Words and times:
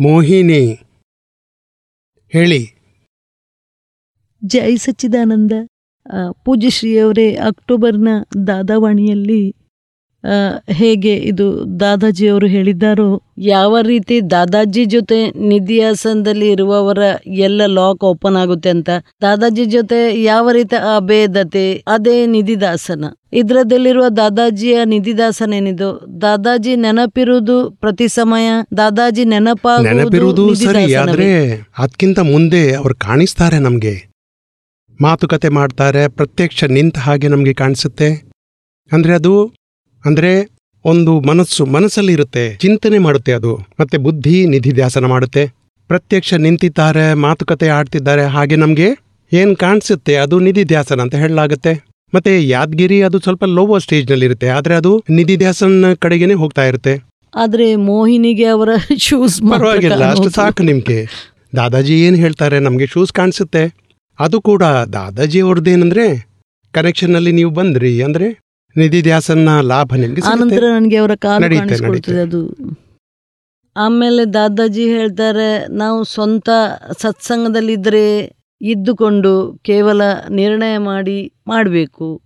ಮೋಹಿನಿ. 0.00 0.82
ಹೇಳಿ. 2.32 2.74
ಜೈ 4.44 4.76
ಸಚ್ಚಿದಾನಂದ 4.76 5.52
ಪೂಜ್ಯಶ್ರೀಯವರೇ 6.44 6.44
ಪೂಜ್ಯ 6.44 6.70
ಶ್ರೀಯವರೇ 6.70 7.34
ಅಕ್ಟೋಬರ್ನ 7.34 8.08
ದಾದಾವಾಣಿಯಲ್ಲಿ 8.46 9.54
ಹೇಗೆ 10.70 11.16
ಇದು 11.16 11.80
ದಾದಾಜಿಯವರು 11.80 12.46
ಹೇಳಿದ್ದಾರು? 12.46 13.22
ಯಾವ 13.38 13.80
ರೀತಿ 13.80 14.30
ದಾದಾಜಿ 14.30 14.84
ಜೊತೆ 14.84 15.30
ನಿಧಿಯಾಸನದಲ್ಲಿ 15.30 16.50
ಇರುವವರ 16.50 16.98
ಎಲ್ಲ 17.26 17.66
ಲಾಕ್ 17.66 18.04
ಓಪನ್ 18.04 18.36
ಆಗುತ್ತೆ 18.36 18.68
ಅಂತ? 18.68 18.90
ದಾದಾಜಿ 19.22 19.64
ಜೊತೆ 19.64 20.22
ಯಾವ 20.22 20.50
ರೀತಿ 20.50 20.76
ಅಭೇದತೆ 20.96 21.84
ಅದೇ 21.86 22.26
ನಿಧಿದಾಸನ 22.26 23.04
ಇದ್ರದಲ್ಲಿರುವ 23.32 24.08
ದಾದಾಜಿಯ 24.08 24.84
ನಿಧಿದಾಸನ 24.84 25.52
ಏನಿದು? 25.52 26.20
ದಾದಾಜಿ 26.22 26.76
ನೆನಪಿರುವುದು 26.76 27.70
ಪ್ರತಿ 27.70 28.08
ಸಮಯ? 28.08 28.48
ದಾದಾಜಿ 28.76 29.24
ನೆನಪಾಗುವುದು 29.24 29.96
ನೆನಪಿರುವುದು 29.96 30.54
ಸರಿ. 30.54 30.94
ಆದ್ರೆ 30.94 31.54
ಅದಕ್ಕಿಂತ 31.78 32.18
ಮುಂದೆ 32.18 32.74
ಅವ್ರು 32.74 32.94
ಕಾಣಿಸ್ತಾರೆ 32.94 33.58
ನಮ್ಗೆ. 33.58 34.10
ಮಾತುಕತೆ 35.00 35.48
ಮಾಡ್ತಾರೆ 35.48 36.08
ಪ್ರತ್ಯಕ್ಷ 36.08 36.64
ನಿಂತ 36.64 36.98
ಹಾಗೆ 36.98 37.28
ನಮ್ಗೆ 37.28 37.54
ಕಾಣಿಸುತ್ತೆ. 37.54 38.30
ಅಂದ್ರೆ 38.92 39.14
ಅದು 39.14 39.59
ಅಂದ್ರೆ 40.04 40.60
ಒಂದು 40.84 41.20
ಮನಸ್ಸು 41.20 41.66
ಮನಸ್ಸಲ್ಲಿ 41.66 42.12
ಇರುತ್ತೆ 42.12 42.56
ಚಿಂತನೆ 42.56 42.98
ಮಾಡುತ್ತೆ 42.98 43.32
ಅದು 43.32 43.58
ಮತ್ತೆ 43.80 43.98
ಬುದ್ಧಿ 43.98 44.46
ನಿಧಿ 44.46 44.72
ಧ್ಯಾಸನ 44.72 45.04
ಮಾಡುತ್ತೆ. 45.04 45.46
ಪ್ರತ್ಯಕ್ಷ 45.88 46.34
ನಿಂತಿದ್ದಾರೆ 46.34 47.14
ಮಾತುಕತೆ 47.14 47.68
ಆಡ್ತಿದ್ದಾರೆ 47.68 48.24
ಹಾಗೆ 48.24 48.56
ನಮ್ಗೆ 48.56 48.88
ಏನ್ 49.32 49.56
ಕಾಣಿಸುತ್ತೆ 49.56 50.16
ಅದು 50.16 50.38
ನಿಧಿ 50.38 50.64
ಧ್ಯಾಸನ 50.64 51.00
ಅಂತ 51.00 51.14
ಹೇಳಲಾಗುತ್ತೆ. 51.14 51.84
ಮತ್ತೆ 52.14 52.48
ಯಾದಗಿರಿ 52.48 53.02
ಅದು 53.02 53.18
ಸ್ವಲ್ಪ 53.18 53.44
ಲೋವರ್ 53.44 53.82
ಸ್ಟೇಜ್ನಲ್ಲಿ 53.82 54.26
ಇರುತ್ತೆ 54.26 54.48
ಆದ್ರೆ 54.48 54.74
ಅದು 54.74 55.04
ನಿಧಿಧ್ಯಾಸನ 55.10 55.94
ಕಡೆಗೇನೆ 55.98 56.34
ಹೋಗ್ತಾ 56.34 56.64
ಇರುತ್ತೆ. 56.64 56.94
ಆದ್ರೆ 57.34 57.76
ಮೋಹಿನಿಗೆ 57.76 58.44
ಅವರ 58.44 58.68
ಶೂಸ್ 58.98 59.40
ಪರವಾಗಿಲ್ಲ 59.40 60.10
ಅಷ್ಟು 60.10 60.30
ಸಾಕು 60.30 60.62
ನಿಮ್ಗೆ. 60.62 61.06
ದಾದಾಜಿ 61.56 62.00
ಏನ್ 62.00 62.16
ಹೇಳ್ತಾರೆ 62.16 62.58
ನಮ್ಗೆ 62.58 62.86
ಶೂಸ್ 62.86 63.12
ಕಾಣಿಸುತ್ತೆ. 63.12 63.76
ಅದು 64.20 64.40
ಕೂಡ 64.40 64.62
ದಾದಾಜಿ 64.62 65.40
ಅವ್ರದ್ದೇನಂದ್ರೆ 65.40 66.06
ಕನೆಕ್ಷನ್ನಲ್ಲಿ 66.72 67.32
ನೀವು 67.32 67.50
ಬಂದ್ರಿ 67.50 68.02
ಅಂದ್ರೆ 68.02 68.49
ನಿಧಿ 68.76 69.02
ಧ್ಯಾಸನ್ನ 69.02 69.60
ಲಾಭ 69.60 69.94
ನಿಮ್ಗೆ. 69.96 70.20
ಆನಂತರ 70.20 70.64
ನನಗೆ 70.78 70.96
ಅವರ 70.96 71.10
ಕಾಲು 71.14 71.58
ಕಾಣಿಸ್ಕೊಳ್ತದೆ 71.58 72.20
ಅದು. 72.20 72.56
ಆಮೇಲೆ 73.76 74.32
ದಾದಾಜಿ 74.32 74.84
ಹೇಳ್ತಾರೆ 74.84 75.66
ನಾವು 75.68 76.04
ಸ್ವಂತ 76.04 76.48
ಸತ್ಸಂಗದಲ್ಲಿದ್ದರೆ 76.98 78.32
ಇದ್ದುಕೊಂಡು 78.62 79.60
ಕೇವಲ 79.62 80.02
ನಿರ್ಣಯ 80.30 80.78
ಮಾಡಿ 80.78 81.32
ಮಾಡಬೇಕು. 81.46 82.22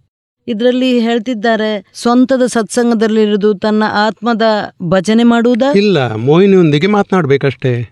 ಇದರಲ್ಲಿ 0.49 1.01
ಹೇಳ್ತಿದ್ದಾರೆ 1.01 1.91
ಸ್ವಂತದ 1.95 2.43
ಸತ್ಸಂಗದಲ್ಲಿರುವುದು 2.47 3.55
ತನ್ನ 3.55 3.83
ಆತ್ಮದ 3.87 4.43
ಭಜನೆ 4.83 5.23
ಮಾಡುವುದಾ? 5.23 5.73
ಇಲ್ಲ 5.73 6.15
ಮೋಹಿನಿಯೊಂದಿಗೆ 6.15 6.87
ಮಾತನಾಡ್ಬೇಕಷ್ಟೇ. 6.87 7.89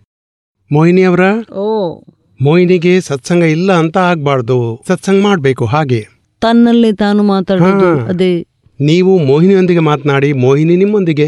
ಮೋಹಿನಿ 0.73 1.03
ಅವರ 1.03 1.21
ಓ. 1.53 2.03
ಮೋಹಿನಿಗೆ 2.43 3.01
ಸತ್ಸಂಗ 3.01 3.43
ಇಲ್ಲ 3.43 3.73
ಅಂತ 3.73 3.99
ಆಗ್ಬಾರ್ದು. 3.99 4.85
ಸತ್ಸಂಗ 4.89 5.23
ಮಾಡಬೇಕು 5.23 5.65
ಹಾಗೆ. 5.65 6.22
ತನ್ನಲ್ಲೇ 6.43 6.93
ತಾನು 6.93 7.23
ಮಾತಾಡೋದು. 7.23 8.07
ಅದೇ. 8.07 8.47
ನೀವು 8.81 9.19
ಮೋಹಿನಿಯೊಂದಿಗೆ 9.19 9.81
ಮಾತನಾಡಿ 9.81 10.33
ಮೋಹಿನಿ 10.33 10.77
ನಿಮ್ಮೊಂದಿಗೆ. 10.77 11.27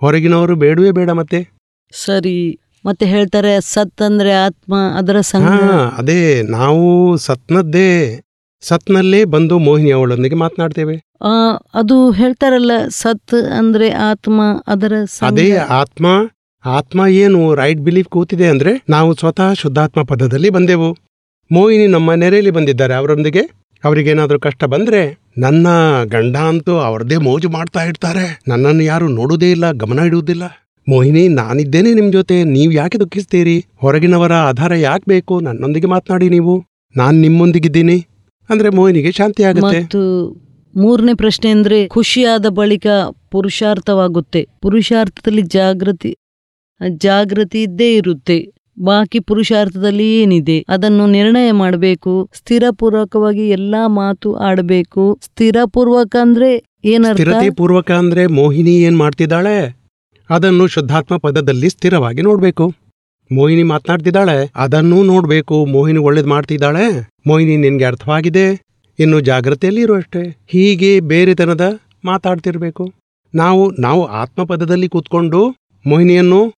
ಹೊರಗಿನವರು 0.00 0.56
ಬೇಡವೇ 0.56 0.90
ಬೇಡ 0.90 1.10
ಮತ್ತೆ. 1.10 1.48
ಸರಿ. 1.92 2.58
ಮತ್ತೆ 2.86 3.06
ಹೇಳ್ತಾರೆ 3.06 3.60
ಸತ್ 3.60 4.02
ಅಂದ್ರೆ 4.02 4.32
ಆತ್ಮ 4.32 4.74
ಅದರ 4.98 5.20
ಸಂಘ. 5.20 5.48
ಅದೇ 5.98 6.42
ನಾವು 6.42 7.16
ಸತ್ನದ್ದೇ. 7.16 8.20
ಸತ್ನಲ್ಲೇ 8.60 9.24
ಬಂದು 9.24 9.58
ಮೋಹಿನಿ 9.58 9.90
ಅವಳೊಂದಿಗೆ 9.90 10.34
ಮಾತನಾಡ್ತೇವೆ. 10.34 10.96
ಅದು 11.74 12.10
ಹೇಳ್ತಾರಲ್ಲ 12.10 12.70
ಸತ್ 12.88 13.34
ಅಂದ್ರೆ 13.34 13.90
ಆತ್ಮ 13.90 14.40
ಅದರ. 14.66 14.92
ಅದೇ 15.22 15.56
ಆತ್ಮ 15.56 16.06
ಆತ್ಮ 16.64 17.06
ಏನು 17.06 17.54
ರೈಟ್ 17.54 17.80
ಬಿಲೀಫ್ 17.80 18.08
ಕೂತಿದೆ 18.08 18.46
ಅಂದ್ರೆ 18.46 18.72
ನಾವು 18.88 19.14
ಸ್ವತಃ 19.14 19.52
ಶುದ್ಧಾತ್ಮ 19.52 20.02
ಪದದಲ್ಲಿ 20.02 20.50
ಬಂದೆವು. 20.50 20.96
ಮೋಹಿನಿ 21.52 21.86
ನಮ್ಮ 21.86 22.12
ನೆರೆಯಲ್ಲಿ 22.12 22.50
ಬಂದಿದ್ದಾರೆ 22.50 22.94
ಅವರೊಂದಿಗೆ. 22.94 23.61
ಅವರಿಗೇನಾದ್ರೂ 23.84 24.38
ಕಷ್ಟ 24.38 24.64
ಬಂದ್ರೆ 24.64 25.18
ನನ್ನ 25.38 25.66
ಗಂಡ 26.04 26.36
ಅಂತೂ 26.36 26.72
ಅವ್ರದ್ದೇ 26.72 27.16
ಮೋಜು 27.16 27.48
ಮಾಡ್ತಾ 27.50 27.84
ಇರ್ತಾರೆ. 27.84 28.40
ನನ್ನನ್ನು 28.48 28.82
ಯಾರು 28.82 29.08
ನೋಡುವುದೇ 29.08 29.50
ಇಲ್ಲ, 29.50 29.72
ಗಮನ 29.72 29.98
ಇಡುವುದಿಲ್ಲ. 29.98 30.42
ಮೋಹಿನಿ, 30.88 31.28
ನಾನಿದ್ದೇನೆ 31.28 31.94
ನಿಮ್ಮ 31.94 32.12
ಜೊತೆ. 32.12 32.44
ನೀವು 32.44 32.72
ಯಾಕೆ 32.72 32.98
ದುಃಖಿಸ್ತೀರಿ? 32.98 33.66
ಹೊರಗಿನವರ 33.76 34.32
ಆಧಾರ 34.32 34.74
ಯಾಕೆ 34.74 35.04
ಬೇಕು? 35.08 35.40
ನನ್ನೊಂದಿಗೆ 35.40 35.86
ಮಾತನಾಡಿ 35.86 36.28
ನೀವು. 36.28 36.64
ನಾನು 36.96 37.20
ನಿಮ್ಮೊಂದಿಗಿದ್ದೀನಿ. 37.20 38.06
ಅಂದ್ರೆ 38.50 38.68
ಮೋಹಿನಿಗೆ 38.68 39.12
ಶಾಂತಿ 39.12 39.42
ಆಗುತ್ತೆ. 39.42 39.80
ಮೂರನೇ 40.76 41.14
ಪ್ರಶ್ನೆ 41.14 41.50
ಅಂದ್ರೆ 41.50 41.88
ಖುಷಿಯಾದ 41.88 42.46
ಬಳಿಕ 42.48 42.86
ಪುರುಷಾರ್ಥವಾಗುತ್ತೆ. 43.30 44.48
ಪುರುಷಾರ್ಥದಲ್ಲಿ 44.60 45.42
ಜಾಗೃತಿ 45.42 46.16
ಜಾಗೃತಿ 46.98 47.62
ಇದ್ದೇ 47.62 47.96
ಇರುತ್ತೆ. 47.96 48.38
ಬಾಕಿ 48.78 49.20
ಪುರುಷಾರ್ಥದಲ್ಲಿ 49.20 50.20
ಏನಿದೆ? 50.20 50.64
ಅದನ್ನು 50.68 51.06
ನಿರ್ಣಯ 51.06 51.50
ಮಾಡಬೇಕು, 51.52 52.30
ಸ್ಥಿರಪೂರ್ವಕವಾಗಿ 52.34 53.48
ಎಲ್ಲಾ 53.48 53.86
ಮಾತು 53.88 54.34
ಆಡಬೇಕು. 54.36 55.18
ಸ್ಥಿರಪೂರ್ವಕ 55.22 56.16
ಅಂದ್ರೆ 56.20 56.64
ಏನರ್ಥ? 56.84 57.28
ಪೂರ್ವಕ 57.56 57.90
ಅಂದ್ರೆ 57.92 58.26
ಮೋಹಿನಿ 58.26 58.82
ಏನ್ 58.82 58.96
ಮಾಡ್ತಿದ್ದಾಳೆ? 58.96 59.76
ಅದನ್ನು 60.30 60.66
ಶುದ್ಧಾತ್ಮ 60.66 61.16
ಪದದಲ್ಲಿ 61.16 61.70
ಸ್ಥಿರವಾಗಿ 61.70 62.22
ನೋಡ್ಬೇಕು. 62.22 62.74
ಮೋಹಿನಿ 63.32 63.62
ಮಾತನಾಡ್ತಿದ್ದಾಳೆ, 63.62 64.52
ಅದನ್ನೂ 64.56 65.02
ನೋಡ್ಬೇಕು. 65.02 65.66
ಮೋಹಿನಿ 65.66 65.98
ಒಳ್ಳೇದ್ 65.98 66.26
ಮಾಡ್ತಿದ್ದಾಳೆ, 66.26 67.08
ಮೋಹಿನಿ 67.26 67.56
ನಿನ್ಗೆ 67.56 67.84
ಅರ್ಥವಾಗಿದೆ. 67.84 68.62
ಇನ್ನು 68.98 69.20
ಜಾಗ್ರತೆಯಲ್ಲಿ 69.20 69.80
ಇರು 69.80 69.96
ಹೀಗೆ 70.46 71.00
ಬೇರೆತನದ 71.00 71.78
ಮಾತಾಡ್ತಿರ್ಬೇಕು. 72.04 72.92
ನಾವು 73.34 73.70
ನಾವು 73.70 74.04
ಆತ್ಮಪದದಲ್ಲಿ 74.04 74.88
ಕೂತ್ಕೊಂಡು 74.88 75.56
ಮೋಹಿನಿಯನ್ನು 75.86 76.52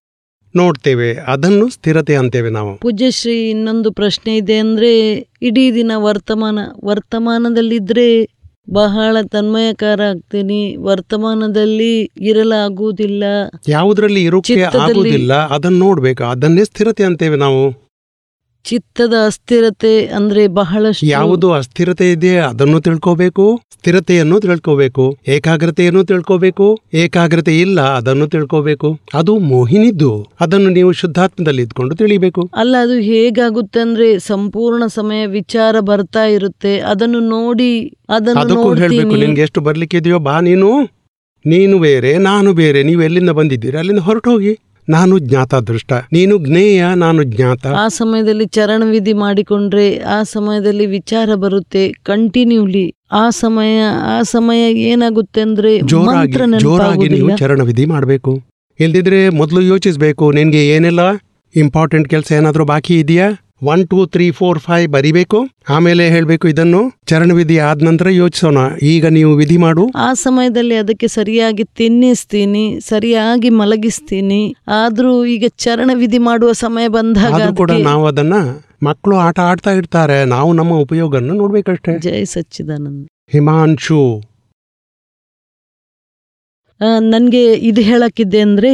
ನೋಡ್ತೇವೆ 0.57 1.15
ಅದನ್ನು 1.15 1.69
ಸ್ಥಿರತೆ 1.69 2.17
ಅಂತೇವೆ 2.17 2.51
ನಾವು. 2.51 2.79
ಪೂಜ್ಯಶ್ರೀ 2.79 3.51
ಇನ್ನೊಂದು 3.51 3.93
ಪ್ರಶ್ನೆ 3.93 4.37
ಇದೆ 4.37 4.57
ಅಂದ್ರೆ 4.59 5.11
ಇಡೀ 5.43 5.75
ದಿನ 5.75 5.93
ವರ್ತಮಾನ 5.95 6.59
ವರ್ತಮಾನದಲ್ಲಿದ್ರೆ 6.85 8.29
ಬಹಳ 8.73 9.17
ತನ್ಮಯಕಾರ 9.33 10.03
ಆಗ್ತೇನೆ. 10.03 10.77
ವರ್ತಮಾನದಲ್ಲಿ 10.77 12.01
ಇರಲಾಗುವುದಿಲ್ಲ. 12.03 13.25
ಯಾವುದ್ರಲ್ಲಿ 13.69 14.25
ಇರೋಕೆ 14.25 14.55
ಚಿತ್ತದಲ್ಲಿ- 14.55 14.91
ಆಗುವುದಿಲ್ಲ 14.91 15.47
ಅದನ್ನು 15.47 15.79
ನೋಡ್ಬೇಕು. 15.79 16.25
ಅದನ್ನೇ 16.25 16.65
ಸ್ಥಿರತೆ 16.65 17.05
ಅಂತೇವೆ 17.05 17.37
ನಾವು. 17.37 17.84
ಚಿತ್ತದ 18.65 19.15
ಅಸ್ಥಿರತೆ 19.27 20.07
ಅಂದ್ರೆ 20.07 20.43
ಬಹಳಷ್ಟು 20.49 21.07
ಯಾವುದು 21.07 21.53
ಅಸ್ಥಿರತೆ 21.53 22.07
ಇದೆ 22.13 22.37
ಅದನ್ನು 22.37 22.81
ತಿಳ್ಕೋಬೇಕು 22.81 23.45
ಸ್ಥಿರತೆಯನ್ನು 23.73 24.41
ತಿಳ್ಕೋಬೇಕು 24.41 25.05
ಏಕಾಗ್ರತೆಯನ್ನು 25.27 26.05
ತಿಳ್ಕೋಬೇಕು 26.05 26.67
ಏಕಾಗ್ರತೆ 26.95 27.61
ಇಲ್ಲ 27.61 27.81
ಅದನ್ನು 27.81 28.27
ತಿಳ್ಕೋಬೇಕು. 28.27 28.89
ಅದು 29.15 29.39
ಮೋಹಿನಿದ್ದು. 29.39 30.13
ಅದನ್ನು 30.41 30.71
ನೀವು 30.71 30.93
ಶುದ್ಧಾತ್ಮದಲ್ಲಿ 30.93 31.63
ಇದ್ಕೊಂಡು 31.63 31.95
ತಿಳಿಬೇಕು. 31.95 32.43
ಅಲ್ಲ 32.55 32.77
ಅದು 32.83 32.97
ಹೇಗಾಗುತ್ತೆ 33.01 33.81
ಅಂದ್ರೆ 33.81 34.19
ಸಂಪೂರ್ಣ 34.19 34.87
ಸಮಯ 34.87 35.27
ವಿಚಾರ 35.27 35.81
ಬರ್ತಾ 35.81 36.25
ಇರುತ್ತೆ. 36.25 36.79
ಅದನ್ನು 36.79 37.21
ನೋಡಿ 37.21 37.73
ಅದನ್ನು 38.09 38.41
ಅದಕ್ಕೂ 38.41 38.75
ಹೇಳ್ಬೇಕು 38.75 39.03
ನೋಡ್ತೀನಿ 39.03 39.27
ನಿನ್ಗೆ 39.27 39.41
ಎಷ್ಟು 39.41 39.61
ಬರ್ಲಿಕ್ಕೆ 39.61 39.97
ಇದೆಯೋ 39.97 40.19
ಬಾ 40.19 40.41
ನೀನು. 40.41 40.71
ನೀನು 41.45 41.79
ಬೇರೆ 41.79 42.19
ನಾನು 42.19 42.53
ಬೇರೆ 42.53 42.83
ನೀವು 42.83 43.03
ಎಲ್ಲಿಂದ 43.03 43.31
ಬಂದಿದ್ದೀರಿ? 43.31 43.77
ಅಲ್ಲಿಂದ 43.77 43.99
ಹೊರಟು 43.99 44.31
ಹೋಗಿ 44.31 44.53
ನಾನು 44.89 45.19
ಜ್ಞಾತ 45.19 45.55
ದೃಷ್ಟ. 45.55 45.93
ನೀನು 45.93 46.39
ಜ್ಞೇಯ 46.39 46.85
ನಾನು 46.95 47.23
ಜ್ಞಾತ. 47.23 47.67
ಆ 47.67 47.89
ಸಮಯದಲ್ಲಿ 47.89 48.47
ಚರಣ 48.47 48.83
ವಿಧಿ 48.91 49.13
ಮಾಡಿಕೊಂಡ್ರೆ 49.13 49.99
ಆ 49.99 50.23
ಸಮಯದಲ್ಲಿ 50.23 50.87
ವಿಚಾರ 50.87 51.35
ಬರುತ್ತೆ 51.35 51.93
ಕಂಟಿನ್ಯೂಲಿ. 51.93 52.93
ಆ 53.13 53.31
ಸಮಯ 53.31 53.81
ಆ 54.03 54.23
ಸಮಯ 54.23 54.73
ಏನಾಗುತ್ತೆ 54.73 55.41
ಅಂದ್ರೆ 55.41 55.81
ಜೋರಾಗಿ 55.81 56.59
ಜೋರಾಗಿ 56.59 57.09
ನೀವು 57.09 57.37
ಚರಣ 57.37 57.63
ವಿಧಿ 57.63 57.85
ಮಾಡಬೇಕು. 57.85 58.43
ಇಲ್ದಿದ್ರೆ 58.81 59.29
ಮೊದಲು 59.29 59.61
ಯೋಚಿಸ್ಬೇಕು 59.61 60.33
ನಿನ್ಗೆ 60.33 60.69
ಏನೆಲ್ಲ 60.69 61.01
ಇಂಪಾರ್ಟೆಂಟ್ 61.57 62.09
ಕೆಲಸ 62.09 62.33
ಏನಾದರೂ 62.33 62.65
ಬಾಕಿ 62.65 63.01
ಇದೆಯಾ? 63.01 63.44
One 63.73 63.89
two 63.89 64.07
three 64.07 64.31
four 64.31 64.59
five 64.59 64.93
ಬರಿಬೇಕು. 64.93 65.39
ಆಮೇಲೆ 65.69 66.09
ಹೇಳಬೇಕು 66.09 66.49
ಇದನ್ನು. 66.49 66.81
ಚರಣ 67.07 67.33
ವಿಧಿ 67.33 67.59
ಆದ 67.59 67.83
ನಂತರ 67.83 68.09
ಯೋಚಿಸೋಣ. 68.09 68.59
ಈಗ 68.83 69.07
ನೀವು 69.07 69.33
ವಿಧಿ 69.35 69.57
ಮಾಡು. 69.57 69.85
ಆ 69.97 70.13
ಸಮಯದಲ್ಲಿ 70.13 70.75
ಅದಕ್ಕೆ 70.75 71.09
ಸರಿಯಾಗಿ 71.09 71.65
ತಿನ್ನಿಸ್ತೀನಿ 71.65 72.81
ಸರಿಯಾಗಿ 72.81 73.51
ಮಲಗಿಸ್ತೀನಿ. 73.61 74.43
ಆದ್ರೂ 74.69 75.25
ಈಗ 75.25 75.45
ಚರಣ 75.57 75.91
ವಿಧಿ 75.95 76.19
ಮಾಡುವ 76.19 76.53
ಸಮಯ 76.53 76.89
ಬಂದಾಗ 76.89 77.55
ಕೂಡ 77.57 77.71
ನಾವು 77.71 78.07
ಅದನ್ನ 78.07 78.35
ಮಕ್ಕಳು 78.83 79.17
ಆಟ 79.17 79.41
ಆಡ್ತಾ 79.41 79.71
ಇರ್ತಾರೆ. 79.71 80.25
ನಾವು 80.25 80.53
ನಮ್ಮ 80.53 80.73
ಉಪಯೋಗವನ್ನು 80.75 81.35
ನೋಡ್ಬೇಕಷ್ಟೇ. 81.35 81.99
ಜೈ 81.99 82.25
ಸಚ್ಚಿದಾನಂದ. 82.25 83.07
ಹಿಮಾಂಶು. 83.33 84.01
ನನಗೆ 87.01 87.43
ಇದು 87.55 87.81
ಹೇಳಕ್ಕಿದೆ 87.81 88.41
ಅಂದ್ರೆ 88.41 88.71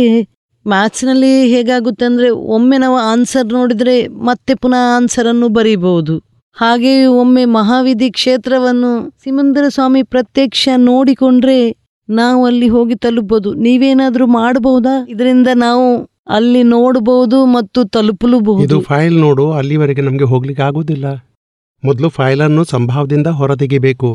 ಮ್ಯಾಥ್ಸ್ನಲ್ಲಿ 0.70 1.32
ಹೇಗಾಗುತ್ತೆ 1.46 2.04
ಅಂದರೆ 2.04 2.30
ಒಮ್ಮೆ 2.30 2.76
ನಾವು 2.78 2.96
ಆನ್ಸರ್ 2.96 3.48
ನೋಡಿದ್ರೆ 3.52 4.08
ಮತ್ತೆ 4.08 4.54
ಪುನಃ 4.54 4.82
ಆನ್ಸರನ್ನು 4.96 5.48
ಬರೀಬಹುದು. 5.48 6.14
ಹಾಗೆ 6.56 7.04
ಒಮ್ಮೆ 7.06 7.44
ಮಹಾವಿಧಿ 7.44 8.10
ಕ್ಷೇತ್ರವನ್ನು 8.10 8.90
ಸಿಮಂದರ 9.24 9.64
ಸ್ವಾಮಿ 9.68 10.02
ಪ್ರತ್ಯಕ್ಷ 10.02 10.68
ನೋಡಿಕೊಂಡ್ರೆ 10.76 11.76
ನಾವು 12.08 12.46
ಅಲ್ಲಿ 12.46 12.68
ಹೋಗಿ 12.68 12.94
ತಲುಪಬಹುದು. 12.94 13.54
ನೀವೇನಾದರೂ 13.54 14.26
ಮಾಡಬಹುದಾ? 14.26 14.94
ಇದರಿಂದ 15.08 15.48
ನಾವು 15.54 15.86
ಅಲ್ಲಿ 16.28 16.62
ನೋಡಬಹುದು 16.62 17.38
ಮತ್ತು 17.46 17.80
ಇದು 17.80 17.90
ತಲುಪಲೂಬಹುದು 17.90 18.80
ಫೈಲ್ 18.80 19.16
ನೋಡು, 19.16 19.52
ಅಲ್ಲಿವರೆಗೆ 19.52 20.00
ನಮಗೆ 20.00 20.24
ಹೋಗ್ಲಿಕ್ಕೆ 20.24 20.62
ಆಗೋದಿಲ್ಲ. 20.62 21.06
ಮೊದಲು 21.82 22.08
ಫೈಲನ್ನು 22.08 22.64
ಸಂಭಾವದಿಂದ 22.64 23.26
ಹೊರತೆಗಿಬೇಕು. 23.26 24.10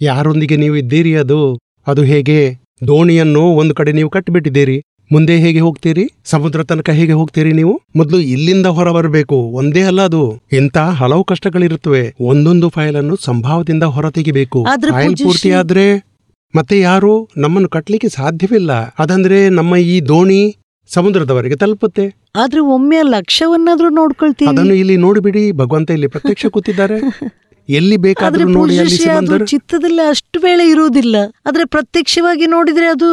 ಯಾರೊಂದಿಗೆ 0.00 0.56
ನೀವು 0.56 0.76
ಇದ್ದೀರಿ 0.76 1.16
ಅದು? 1.16 1.38
ಅದು 1.86 2.02
ಹೇಗೆ? 2.02 2.40
ದೋಣಿಯನ್ನು 2.86 3.40
ಒಂದು 3.40 3.74
ಕಡೆ 3.74 3.92
ನೀವು 3.92 4.10
ಕಟ್ಟಿಬಿಟ್ಟಿದ್ದೀರಿ. 4.10 4.76
ಮುಂದೆ 5.10 5.36
ಹೇಗೆ 5.36 5.60
ಹೋಗ್ತೀರಿ? 5.60 6.04
ಸಮುದ್ರ 6.24 6.64
ತನಕ 6.64 6.90
ಹೇಗೆ 6.90 7.12
ಹೋಗ್ತೀರಿ 7.12 7.52
ನೀವು? 7.52 7.74
ಮೊದಲು 7.96 8.18
ಇಲ್ಲಿಂದ 8.34 8.66
ಹೊರ 8.76 8.90
ಬರಬೇಕು 8.90 9.36
ಒಂದೇ 9.60 9.82
ಅಲ್ಲ 9.82 10.00
ಅದು. 10.02 10.22
ಇಂಥ 10.52 10.78
ಹಲವು 11.00 11.24
ಕಷ್ಟಗಳಿರುತ್ತವೆ. 11.24 12.02
ಒಂದೊಂದು 12.20 12.68
ಫೈಲ್ 12.68 12.96
ಅನ್ನು 12.96 13.16
ಸಂಭಾವದಿಂದ 13.20 13.82
ಹೊರ 13.94 14.10
ತೆಗಿಬೇಕು 14.10 14.60
ಫೈಲ್ 14.90 15.16
ಪೂರ್ತಿ 15.16 15.50
ಆದ್ರೆ 15.52 15.86
ಮತ್ತೆ 16.54 16.80
ಯಾರು 16.80 17.12
ನಮ್ಮನ್ನು 17.36 17.68
ಕಟ್ಲಿಕ್ಕೆ 17.68 18.08
ಸಾಧ್ಯವಿಲ್ಲ. 18.08 18.72
ಅದಂದ್ರೆ 18.98 19.48
ನಮ್ಮ 19.48 19.76
ಈ 19.76 20.00
ದೋಣಿ 20.08 20.40
ಸಮುದ್ರದವರೆಗೆ 20.90 21.56
ತಲುಪುತ್ತೆ. 21.56 22.04
ಆದ್ರೆ 22.36 22.60
ಒಮ್ಮೆ 22.60 22.96
ಲಕ್ಷವನ್ನಾದ್ರೂ 22.96 23.18
ಲಕ್ಷ್ಯವನ್ನಾದ್ರೂ 23.18 23.88
ನೋಡ್ಕೊಳ್ತೀವಿ 23.90 24.50
ಅದನ್ನು 24.50 24.74
ಇಲ್ಲಿ 24.74 24.96
ನೋಡಿಬಿಡಿ. 24.96 25.52
ಭಗವಂತ 25.52 25.90
ಇಲ್ಲಿ 25.90 26.06
ಪ್ರತ್ಯಕ್ಷ 26.06 26.46
ಕೂತಿದ್ದಾರೆ. 26.46 26.98
ಎಲ್ಲಿ 27.68 27.96
ಬೇಕಾದ್ರೂ 27.96 28.48
ನೋಡಿ 28.48 28.76
ಚಿತ್ತದಲ್ಲಿ 29.46 30.08
ಅಷ್ಟು 30.08 30.40
ವೇಳೆ 30.40 30.68
ಇರುವುದಿಲ್ಲ. 30.70 31.16
ಆದ್ರೆ 31.46 31.64
ಪ್ರತ್ಯಕ್ಷವಾಗಿ 31.64 32.46
ನೋಡಿದ್ರೆ 32.46 32.86
ಅದು 32.86 33.10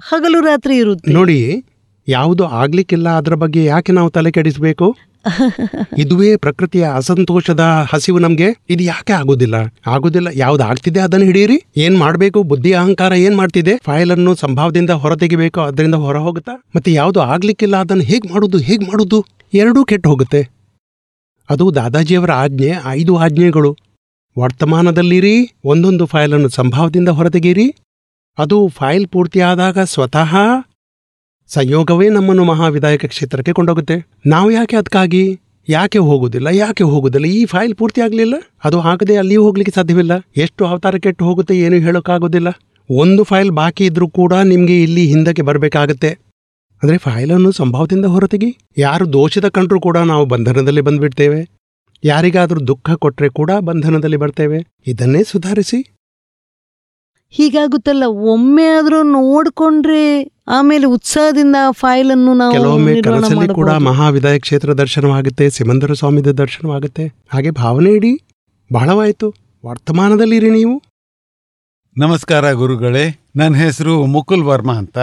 ಹಗಲು 0.00 0.40
ರಾತ್ರಿ 0.40 0.76
ಇರುತ್ತೆ. 0.76 1.12
ನೋಡಿ 1.12 1.64
ಯಾವುದು 2.08 2.44
ಆಗ್ಲಿಕ್ಕಿಲ್ಲ 2.44 3.08
ಅದರ 3.08 3.34
ಬಗ್ಗೆ 3.34 3.64
ಯಾಕೆ 3.64 3.92
ನಾವು 3.92 4.10
ತಲೆ 4.10 4.30
ಕೆಡಿಸಬೇಕು? 4.30 4.86
ಇದುವೇ 5.98 6.36
ಪ್ರಕೃತಿಯ 6.36 6.84
ಅಸಂತೋಷದ 6.94 7.60
ಹಸಿವು 7.88 8.18
ನಮ್ಗೆ 8.18 8.48
ಇದು 8.70 8.82
ಯಾಕೆ 8.82 9.12
ಆಗೋದಿಲ್ಲ? 9.12 9.54
ಆಗೋದಿಲ್ಲ 9.86 10.28
ಯಾವ್ದು 10.34 10.64
ಆಗ್ತಿದೆ 10.64 11.00
ಅದನ್ನ 11.00 11.22
ಹಿಡಿಯಿರಿ 11.22 11.56
ಏನ್ 11.76 11.98
ಮಾಡ್ಬೇಕು? 11.98 12.42
ಬುದ್ಧಿ 12.42 12.72
ಅಹಂಕಾರ 12.72 13.12
ಏನ್ 13.12 13.36
ಮಾಡ್ತಿದೆ? 13.36 13.76
ಫೈಲ್ 13.84 14.10
ಅನ್ನು 14.10 14.34
ಸಂಭಾವದಿಂದ 14.34 14.90
ಹೊರ 14.90 15.16
ತೆಗಿಬೇಕು 15.16 15.60
ಅದರಿಂದ 15.60 15.94
ಹೊರ 15.94 16.18
ಹೋಗುತ್ತಾ 16.18 16.62
ಮತ್ತೆ 16.76 16.92
ಯಾವ್ದು 16.92 17.20
ಆಗ್ಲಿಕ್ಕಿಲ್ಲ 17.20 17.76
ಅದನ್ನ 17.76 18.00
ಹೇಗ್ 18.00 18.32
ಮಾಡುದು? 18.32 18.58
ಹೇಗ್ 18.58 18.84
ಮಾಡುದು? 18.84 19.26
ಎರಡೂ 19.54 19.84
ಕೆಟ್ಟು 19.84 20.08
ಹೋಗುತ್ತೆ. 20.08 20.42
ಅದು 21.50 21.74
ದಾದಾಜಿಯವರ 21.74 22.30
ಆಜ್ಞೆ 22.30 22.70
ಐದು 22.88 23.16
ಆಜ್ಞೆಗಳು. 23.16 23.72
ವರ್ತಮಾನದಲ್ಲಿರಿ 24.36 25.36
ಒಂದೊಂದು 25.64 26.06
ಫೈಲನ್ನು 26.06 26.48
ಸಂಭಾವದಿಂದ 26.48 27.08
ಹೊರತೆಗೀರಿ 27.08 27.66
ಅದು 28.38 28.68
ಫೈಲ್ 28.68 29.06
ಪೂರ್ತಿಯಾದಾಗ 29.06 29.78
ಸ್ವತಃ 29.78 30.32
ಸಂಯೋಗವೇ 31.48 32.08
ನಮ್ಮನ್ನು 32.08 32.44
ಮಹಾವಿದಾಯಕ 32.44 33.04
ಕ್ಷೇತ್ರಕ್ಕೆ 33.04 33.52
ಕೊಂಡೋಗುತ್ತೆ. 33.52 33.96
ನಾವು 34.26 34.50
ಯಾಕೆ 34.50 34.76
ಅದಕ್ಕಾಗಿ? 34.76 35.40
ಯಾಕೆ 35.68 35.98
ಹೋಗುದಿಲ್ಲ 35.98 36.48
ಯಾಕೆ 36.52 36.84
ಹೋಗುದಿಲ್ಲ 36.84 37.26
ಈ 37.26 37.44
ಫೈಲ್ 37.44 37.74
ಪೂರ್ತಿ 37.74 38.00
ಆಗಲಿಲ್ಲ? 38.00 38.34
ಅದು 38.64 38.80
ಆಗದೆ 38.80 39.16
ಅಲ್ಲಿಯೂ 39.16 39.42
ಹೋಗ್ಲಿಕ್ಕೆ 39.42 39.74
ಸಾಧ್ಯವಿಲ್ಲ. 39.74 40.12
ಎಷ್ಟು 40.36 40.66
ಅವತಾರ 40.66 40.96
ಕೆಟ್ಟು 40.96 41.24
ಹೋಗುತ್ತೆ 41.24 41.58
ಏನು 41.58 41.76
ಹೇಳೋಕ್ಕಾಗೋದಿಲ್ಲ. 41.76 42.48
ಒಂದು 42.90 43.24
ಫೈಲ್ 43.24 43.50
ಬಾಕಿ 43.50 43.84
ಇದ್ರೂ 43.86 44.08
ಕೂಡ 44.08 44.32
ನಿಮಗೆ 44.32 44.82
ಇಲ್ಲಿ 44.82 45.06
ಹಿಂದಕ್ಕೆ 45.06 45.42
ಬರಬೇಕಾಗತ್ತೆ. 45.42 46.10
ಅಂದರೆ 46.82 46.98
ಫೈಲನ್ನು 46.98 47.52
ಸಂಭಾವದಿಂದ 47.52 48.04
ಹೊರತೆಗಿ. 48.04 48.58
ಯಾರು 48.78 49.12
ದೋಷದ 49.12 49.48
ಕಂಡ್ರೂ 49.48 49.80
ಕೂಡ 49.80 49.96
ನಾವು 49.96 50.24
ಬಂಧನದಲ್ಲಿ 50.26 50.80
ಬಂದ್ಬಿಡ್ತೇವೆ. 50.80 51.48
ಯಾರಿಗಾದ್ರೂ 52.04 52.60
ದುಃಖ 52.60 52.90
ಕೊಟ್ರೆ 52.90 53.28
ಕೂಡ 53.28 53.50
ಬಂಧನದಲ್ಲಿ 53.50 54.16
ಬರ್ತೇವೆ. 54.16 54.66
ಇದನ್ನೇ 54.86 55.24
ಸುಧಾರಿಸಿ. 55.24 55.95
ಹೀಗಾಗುತ್ತಲ್ಲ 57.36 58.04
ಒಮ್ಮೆ 58.06 58.64
ಆದ್ರೂ 58.64 59.02
ನೋಡಿಕೊಂಡ್ರೆ 59.02 60.32
ಆಮೇಲೆ 60.48 60.86
ಉತ್ಸಾಹದಿಂದ 60.86 61.56
ಆ 61.68 61.70
ಫೈಲ್ 61.70 62.10
ಅನ್ನು 62.10 62.34
ನಾವು 62.34 62.52
ಕೆಲವೊಮ್ಮೆ 62.52 63.02
ಕನಸಲ್ಲಿ 63.02 63.54
ಕೂಡ. 63.54 63.70
ಮಹಾವಿದಾಯ 63.70 64.38
ಕ್ಷೇತ್ರ 64.38 64.72
ದರ್ಶನವಾಗುತ್ತೆ 64.72 65.50
ಸಿಮಂದರ 65.50 65.92
ಸ್ವಾಮಿದ 65.92 66.26
ದರ್ಶನವಾಗುತ್ತೆ. 66.26 67.06
ಹಾಗೆ 67.06 67.50
ಭಾವನೆ 67.50 67.90
ಇಡಿ. 67.90 68.20
ಬಹಳವಾಯಿತು. 68.72 69.34
ವರ್ತಮಾನದಲ್ಲಿರಿ 69.66 70.50
ನೀವು. 70.50 70.82
ನಮಸ್ಕಾರ 71.96 72.52
ಗುರುಗಳೇ. 72.52 73.20
ನನ್ನ 73.36 73.54
ಹೆಸರು 73.54 74.06
ಮುಕುಲ್ 74.06 74.42
ವರ್ಮಾ 74.42 74.74
ಅಂತ. 74.74 74.98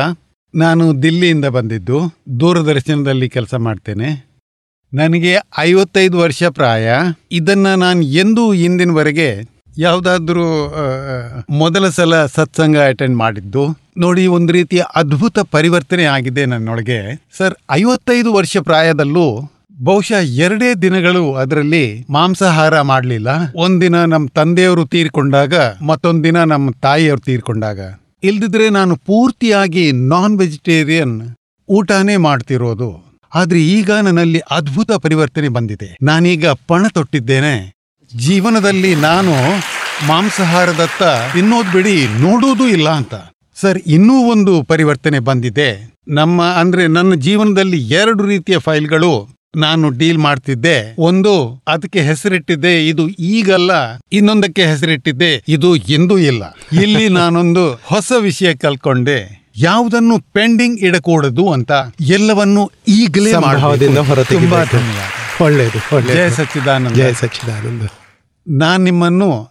ನಾನು 0.56 1.04
ದಿಲ್ಲಿಯಿಂದ 1.04 1.46
ಬಂದಿದ್ದು. 1.46 2.00
ದೂರದರ್ಶನದಲ್ಲಿ 2.40 3.30
ಕೆಲಸ 3.30 3.56
ಮಾಡ್ತೇನೆ. 3.56 4.30
ನನಗೆ 4.94 5.38
ಐವತ್ತೈದು 5.60 6.18
ವರ್ಷ 6.18 6.44
ಪ್ರಾಯ. 6.44 6.90
ಇದನ್ನ 7.32 7.76
ನಾನು 7.76 8.02
ಎಂದೂ 8.02 8.54
ಇಂದಿನವರೆಗೆ 8.54 9.53
ಯಾವುದಾದ್ರೂ 9.78 10.46
ಮೊದಲ 11.50 11.90
ಸಲ 11.90 12.26
ಸತ್ಸಂಗ 12.26 12.78
ಅಟೆಂಡ್ 12.88 13.18
ಮಾಡಿದ್ದು, 13.18 13.64
ನೋಡಿ 13.98 14.24
ಒಂದು 14.28 14.54
ರೀತಿಯ 14.54 14.82
ಅದ್ಭುತ 14.96 15.40
ಪರಿವರ್ತನೆ 15.40 16.06
ಆಗಿದೆ 16.06 16.46
ನನ್ನೊಳಗೆ. 16.46 17.00
ಸರ್, 17.38 17.56
ಐವತ್ತೈದು 17.72 18.34
ವರ್ಷ 18.34 18.58
ಪ್ರಾಯದಲ್ಲೂ 18.58 19.26
ಬಹುಶಃ 19.84 20.20
ಎರಡೇ 20.46 20.74
ದಿನಗಳು 20.74 21.24
ಅದರಲ್ಲಿ 21.34 22.06
ಮಾಂಸಾಹಾರ 22.10 22.82
ಮಾಡಲಿಲ್ಲ. 22.82 23.30
ಒಂದಿನ 23.56 24.04
ನಮ್ಮ 24.06 24.28
ತಂದೆಯವರು 24.36 24.86
ತೀರ್ಕೊಂಡಾಗ, 24.86 25.54
ಮತ್ತೊಂದಿನ 25.82 26.38
ದಿನ 26.38 26.52
ನಮ್ಮ 26.52 26.72
ತಾಯಿಯವರು 26.82 27.22
ತೀರ್ಕೊಂಡಾಗ. 27.22 27.80
ಇಲ್ದಿದ್ರೆ 28.24 28.70
ನಾನು 28.70 28.96
ಪೂರ್ತಿಯಾಗಿ 28.96 29.86
ನಾನ್ 29.92 30.36
ವೆಜಿಟೇರಿಯನ್ 30.40 31.16
ಊಟನೇ 31.70 32.18
ಮಾಡ್ತಿರೋದು. 32.18 32.90
ಆದ್ರೆ 33.36 33.60
ಈಗ 33.68 33.92
ನನ್ನಲ್ಲಿ 33.92 34.42
ಅದ್ಭುತ 34.52 34.92
ಪರಿವರ್ತನೆ 34.92 35.48
ಬಂದಿದೆ. 35.48 35.98
ನಾನೀಗ 36.04 36.46
ಪಣ 36.68 36.86
ತೊಟ್ಟಿದ್ದೇನೆ. 36.88 37.56
ಜೀವನದಲ್ಲಿ 38.18 38.96
ನಾನು 38.96 39.32
ಮಾಂಸಾಹಾರದತ್ತ 40.08 41.04
ತಿನ್ನೋದು 41.34 41.72
ಬಿಡಿ 41.72 42.08
ನೋಡೋದೂ 42.20 42.68
ಇಲ್ಲ 42.68 42.90
ಅಂತ. 42.90 43.16
ಸರ್ 43.62 43.82
ಇನ್ನೂ 43.88 44.32
ಒಂದು 44.32 44.64
ಪರಿವರ್ತನೆ 44.64 45.20
ಬಂದಿದೆ. 45.20 45.94
ನಮ್ಮ 46.08 46.44
ಅಂದ್ರೆ 46.44 46.88
ನನ್ನ 46.88 47.14
ಜೀವನದಲ್ಲಿ 47.14 47.88
ಎರಡು 47.88 48.26
ರೀತಿಯ 48.26 48.58
ಫೈಲ್ಗಳು 48.58 49.30
ನಾನು 49.56 49.90
ಡೀಲ್ 49.90 50.18
ಮಾಡ್ತಿದ್ದೆ. 50.18 50.96
ಒಂದು 51.00 51.64
ಅದಕ್ಕೆ 51.68 52.02
ಹೆಸರಿಟ್ಟಿದ್ದೆ 52.02 52.88
ಇದು 52.88 53.10
ಈಗಲ್ಲ 53.10 53.72
ಇನ್ನೊಂದಕ್ಕೆ 54.12 54.66
ಹೆಸರಿಟ್ಟಿದ್ದೆ 54.66 55.44
ಇದು 55.48 55.76
ಎಂದೂ 55.76 56.18
ಇಲ್ಲ. 56.18 56.44
ಇಲ್ಲಿ 56.74 57.10
ನಾನೊಂದು 57.10 57.80
ಹೊಸ 57.84 58.12
ವಿಷಯ 58.20 58.56
ಕಲ್ಕೊಂಡೆ 58.56 59.44
ಯಾವುದನ್ನು 59.58 60.20
ಪೆಂಡಿಂಗ್ 60.20 60.80
ಇಡಕೂಡದು 60.80 61.54
ಅಂತ 61.54 61.72
ಎಲ್ಲವನ್ನು 62.02 62.72
ಈಗಲೇ 62.88 63.36
ಮಾಡುವುದರಿಂದ 63.36 63.98
ಹೊರತು 63.98 64.16
ಹೊರತೆಗಿಬೇಕು. 64.16 64.52
ತುಂಬಾ 64.52 64.64
ಧನ್ಯವಾದ. 64.64 65.44
ಒಳ್ಳೆಯದು 65.44 66.14
ಜಯ 66.14 66.30
ಸಚ್ಚಿದಾನಂದ. 66.30 66.94
ಜಯ 66.94 67.14
ಸಚ್ಚಿದಾನಂದ. 67.14 67.82
ನಾನ್ 68.48 68.82
ನಿಮ್ಮನ್ನು 68.82 69.50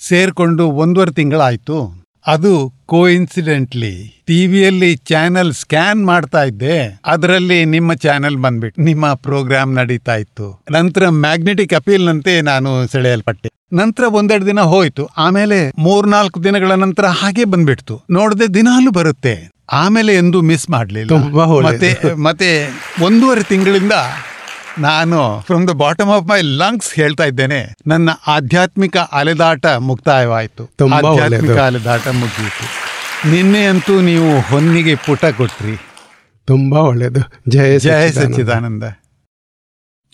ಸೇರಿಕೊಂಡು 0.00 0.66
ಒಂದೂವರೆ 0.70 1.10
ತಿಂಗಳಾಯಿತು. 1.10 2.06
ಅದು 2.26 2.72
ಕೋಇನ್ಸಿಡೆಂಟ್ಲಿ 2.86 4.24
ಟಿವಿಯಲ್ಲಿ 4.26 4.96
ಚಾನೆಲ್ 4.96 5.52
ಸ್ಕ್ಯಾನ್ 5.52 6.06
ಮಾಡ್ತಾ 6.06 6.42
ಇದ್ದೆ. 6.42 7.00
ಅದರಲ್ಲಿ 7.06 7.64
ನಿಮ್ಮ 7.64 7.94
ಚಾನೆಲ್ 7.94 8.36
ಬಂದ್ಬಿಟ್ಟು 8.36 8.82
ನಿಮ್ಮ 8.82 9.14
ಪ್ರೋಗ್ರಾಮ್ 9.14 9.74
ನಡೀತಾ 9.74 10.16
ಇತ್ತು. 10.16 10.64
ನಂತರ 10.70 11.08
ಮ್ಯಾಗ್ನೆಟಿಕ್ 11.08 11.74
ಅಪೀಲ್ನಂತೆ 11.74 12.40
ನಾನು 12.40 12.86
ಸೆಳೆಯಲ್ಪಟ್ಟೆ. 12.86 13.50
ನಂತರ 13.72 14.04
ಒಂದೆರಡು 14.10 14.46
ದಿನ 14.46 14.60
ಹೋಯ್ತು. 14.60 15.06
ಆಮೇಲೆ 15.06 15.72
ಮೂರ್ನಾಲ್ಕು 15.78 16.44
ದಿನಗಳ 16.44 16.72
ನಂತರ 16.72 17.06
ಹಾಗೆ 17.06 17.44
ಬಂದ್ಬಿಡ್ತು. 17.44 18.02
ನೋಡದೆ 18.10 18.46
ದಿನಾಲು 18.46 18.90
ಬರುತ್ತೆ. 18.90 19.50
ಆಮೇಲೆ 19.72 20.14
ಎಂದು 20.14 20.42
ಮಿಸ್ 20.42 20.70
ಮಾಡಲಿಲ್ಲ. 20.70 21.14
ಮತ್ತೆ 21.64 22.14
ಮತ್ತೆ 22.14 22.68
ಒಂದೂವರೆ 23.02 23.42
ತಿಂಗಳಿಂದ 23.42 23.92
ನಾನು 24.78 25.42
from 25.46 25.68
the 25.68 25.70
bottom 25.70 26.10
of 26.10 26.26
my 26.26 26.40
lungs 26.42 26.94
ಹೇಳ್ತಾ 26.94 27.24
ಇದ್ದೇನೆ 27.24 27.74
ನನ್ನ 27.86 28.10
ಆಧ್ಯಾತ್ಮಿಕ 28.26 28.96
ಅಲೆದಾಟ 28.96 29.66
ಮುಕ್ತಾಯವಾಯಿತು. 29.66 30.70
ತುಂಬಾ 30.76 31.10
ಆಧ್ಯಾತ್ಮಿಕ 31.10 31.58
ಅಲೆದಾಟ 31.58 32.08
ಮುಗಿಯಿತು 32.08 32.66
ನಿನ್ನೆಯಂತೂ 33.30 34.00
ನೀವು 34.00 34.40
ಹೊನ್ನಿಗೆ 34.40 34.94
ಪುಟ 34.94 35.24
ಕೊಟ್ರಿ. 35.24 35.76
ತುಂಬಾ 36.44 36.80
ಒಳ್ಳೆಯದು 36.80 37.50
ಜಯ 37.50 37.78
ಜಯ 37.78 38.10
ಸಚ್ಚಿದಾನಂದ. 38.10 38.84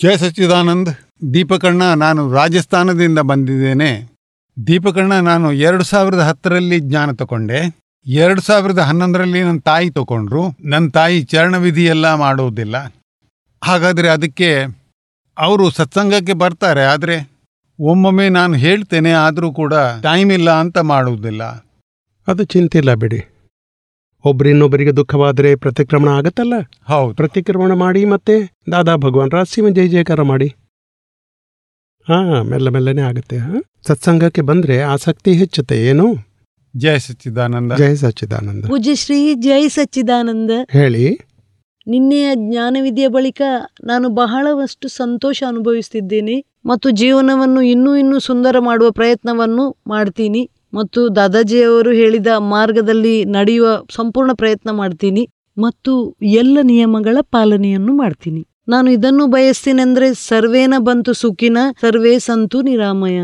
ಜಯ 0.02 0.16
ಸಚ್ಚಿದಾನಂದ್. 0.16 0.90
ದೀಪಕಣ್ಣ 1.34 1.82
ನಾನು 1.82 2.32
ರಾಜಸ್ಥಾನದಿಂದ 2.32 3.18
ಬಂದಿದ್ದೇನೆ. 3.18 4.08
ದೀಪಕಣ್ಣ 4.66 5.12
ನಾನು 5.12 5.52
ಎರಡು 5.52 5.84
ಸಾವಿರದ 5.84 6.20
ಹತ್ತರಲ್ಲಿ 6.20 6.80
ಜ್ಞಾನ 6.80 7.12
ತಗೊಂಡೆ 7.12 7.82
ಎರಡು 8.06 8.40
ಸಾವಿರದ 8.40 8.78
ಹನ್ನೊಂದರಲ್ಲಿ 8.78 9.42
ನನ್ನ 9.42 9.58
ತಾಯಿ 9.58 9.90
ತಗೊಂಡ್ರು 9.90 10.54
ನನ್ನ 10.64 10.90
ತಾಯಿ 10.90 11.22
ಚರಣವಿಧಿ 11.22 11.84
ಎಲ್ಲ 11.84 12.14
ಮಾಡುವುದಿಲ್ಲ 12.14 13.01
ಹಾಗಾದ್ರೆ 13.64 14.08
ಅದಕ್ಕೆ 14.08 14.62
ಅವರು 15.38 15.70
ಸತ್ಸಂಗಕ್ಕೆ 15.70 16.32
ಬರ್ತಾರೆ 16.32 16.84
ಆದರೆ 16.84 17.32
ಒಮ್ಮೊಮ್ಮೆ 17.80 18.28
ನಾನು 18.28 18.54
ಹೇಳ್ತೇನೆ 18.54 19.12
ಆದರೂ 19.12 19.52
ಕೂಡ 19.52 19.74
ಟೈಮ್ 20.02 20.32
ಇಲ್ಲ 20.32 20.50
ಅಂತ 20.50 20.78
ಮಾಡುವುದಿಲ್ಲ. 20.78 21.42
ಅದು 22.26 22.44
ಚಿಂತೆ 22.44 22.78
ಇಲ್ಲ 22.78 22.94
ಬಿಡಿ. 22.94 23.20
ಒಬ್ಬರಿನ್ನೊಬ್ಬರಿಗೆ 24.24 24.92
ದುಃಖವಾದರೆ 24.92 25.54
ಪ್ರತಿಕ್ರಮಣ 25.54 26.08
ಆಗುತ್ತಲ್ಲ? 26.08 26.54
ಹೌದು. 26.84 27.14
ಪ್ರತಿಕ್ರಮಣ 27.14 27.72
ಮಾಡಿ 27.72 28.04
ಮತ್ತೆ 28.04 28.52
ದಾದಾ 28.72 28.96
ಭಗವಾನ್ 28.96 29.30
ರಾಸಿಮ 29.30 29.68
ಜಯ 29.68 29.88
ಜಯಕಾರ 29.88 30.22
ಮಾಡಿ. 30.22 30.46
ಹಾಂ 32.08 32.44
ಮೆಲ್ಲ 32.44 32.68
ಮೆಲ್ಲನೆ 32.68 33.02
ಆಗುತ್ತೆ 33.02 33.38
ಹಾ? 33.38 33.62
ಸತ್ಸಂಗಕ್ಕೆ 33.86 34.40
ಬಂದ್ರೆ 34.40 34.80
ಆಸಕ್ತಿ 34.80 35.32
ಹೆಚ್ಚುತ್ತೆ 35.32 35.86
ಏನು? 35.86 36.16
ಜಯ 36.76 36.98
ಸಚ್ಚಿದಾನಂದ. 36.98 37.72
ಜಯ 37.72 37.94
ಸಚ್ಚಿದಾನಂದ. 37.94 38.64
ಪೂಜ್ಯ 38.64 38.94
ಶ್ರೀ 38.94 39.34
ಜೈ 39.34 39.68
ಸಚ್ಚಿದಾನಂದ. 39.68 40.50
ಹೇಳಿ. 40.70 41.18
ನಿನ್ನೆಯ 41.86 42.28
ಜ್ಞಾನವಿದೆಯ 42.34 43.08
ಬಳಿಕ 43.08 43.42
ನಾನು 43.84 44.08
ಬಹಳವಷ್ಟು 44.08 44.88
ಸಂತೋಷ 44.88 45.42
ಅನುಭವಿಸುತ್ತಿದ್ದೇನೆ 45.48 46.44
ಮತ್ತು 46.66 46.90
ಜೀವನವನ್ನು 46.90 47.62
ಇನ್ನೂ 47.62 47.96
ಇನ್ನೂ 47.96 48.18
ಸುಂದರ 48.18 48.56
ಮಾಡುವ 48.58 48.90
ಪ್ರಯತ್ನವನ್ನು 48.90 49.76
ಮಾಡ್ತೀನಿ 49.86 50.50
ಮತ್ತು 50.74 51.16
ದಾದಾಜಿಯವರು 51.16 51.92
ಹೇಳಿದ 51.92 52.26
ಮಾರ್ಗದಲ್ಲಿ 52.38 53.24
ನಡೆಯುವ 53.24 53.86
ಸಂಪೂರ್ಣ 53.94 54.32
ಪ್ರಯತ್ನ 54.32 54.70
ಮಾಡ್ತೀನಿ 54.70 55.28
ಮತ್ತು 55.58 56.16
ಎಲ್ಲ 56.22 56.58
ನಿಯಮಗಳ 56.62 57.16
ಪಾಲನೆಯನ್ನು 57.20 57.96
ಮಾಡ್ತೀನಿ. 57.96 58.46
ನಾನು 58.68 58.90
ಇದನ್ನು 58.90 59.26
ಬಯಸ್ತೀನೆಂದ್ರೆ 59.26 60.14
ಸರ್ವೇನ 60.14 60.74
ಬಂತು 60.78 61.12
ಸುಖಿನ 61.12 61.58
ಸರ್ವೇ 61.80 62.18
ಸಂತು 62.18 62.62
ನಿರಾಮಯ. 62.62 63.20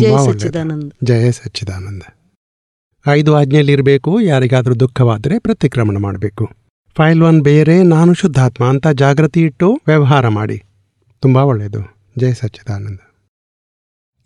ಜಯ 0.00 0.16
ಸಚ್ಚಿದಾನಂದ. 0.26 0.92
ಜಯ 1.04 1.30
ಸಚ್ಚಿದಾನಂದ. 1.30 2.02
ಐದು 3.08 3.36
ಆಜ್ಞೆಯಲ್ಲಿರಬೇಕು 3.36 4.20
ಯಾರಿಗಾದರೂ 4.20 4.74
ದುಃಖವಾದರೆ 4.74 5.38
ಪ್ರತಿಕ್ರಮಣ 5.38 5.96
ಮಾಡಬೇಕು. 5.96 6.48
ಫೈಲ್ 6.96 7.22
ಒನ್ 7.22 7.38
ಬೇರೆ 7.42 7.82
ನಾನು 7.82 8.14
ಶುದ್ಧಾತ್ಮ 8.14 8.64
ಅಂತ 8.64 8.86
ಜಾಗೃತಿ 8.88 9.40
ಇಟ್ಟು 9.40 9.80
ವ್ಯವಹಾರ 9.86 10.28
ಮಾಡಿ. 10.28 10.56
ತುಂಬಾ 11.22 11.42
ಒಳ್ಳೆಯದು 11.42 11.80
ಜಯ 12.18 12.32
ಸಚ್ಚಿದಾನಂದ. 12.32 13.00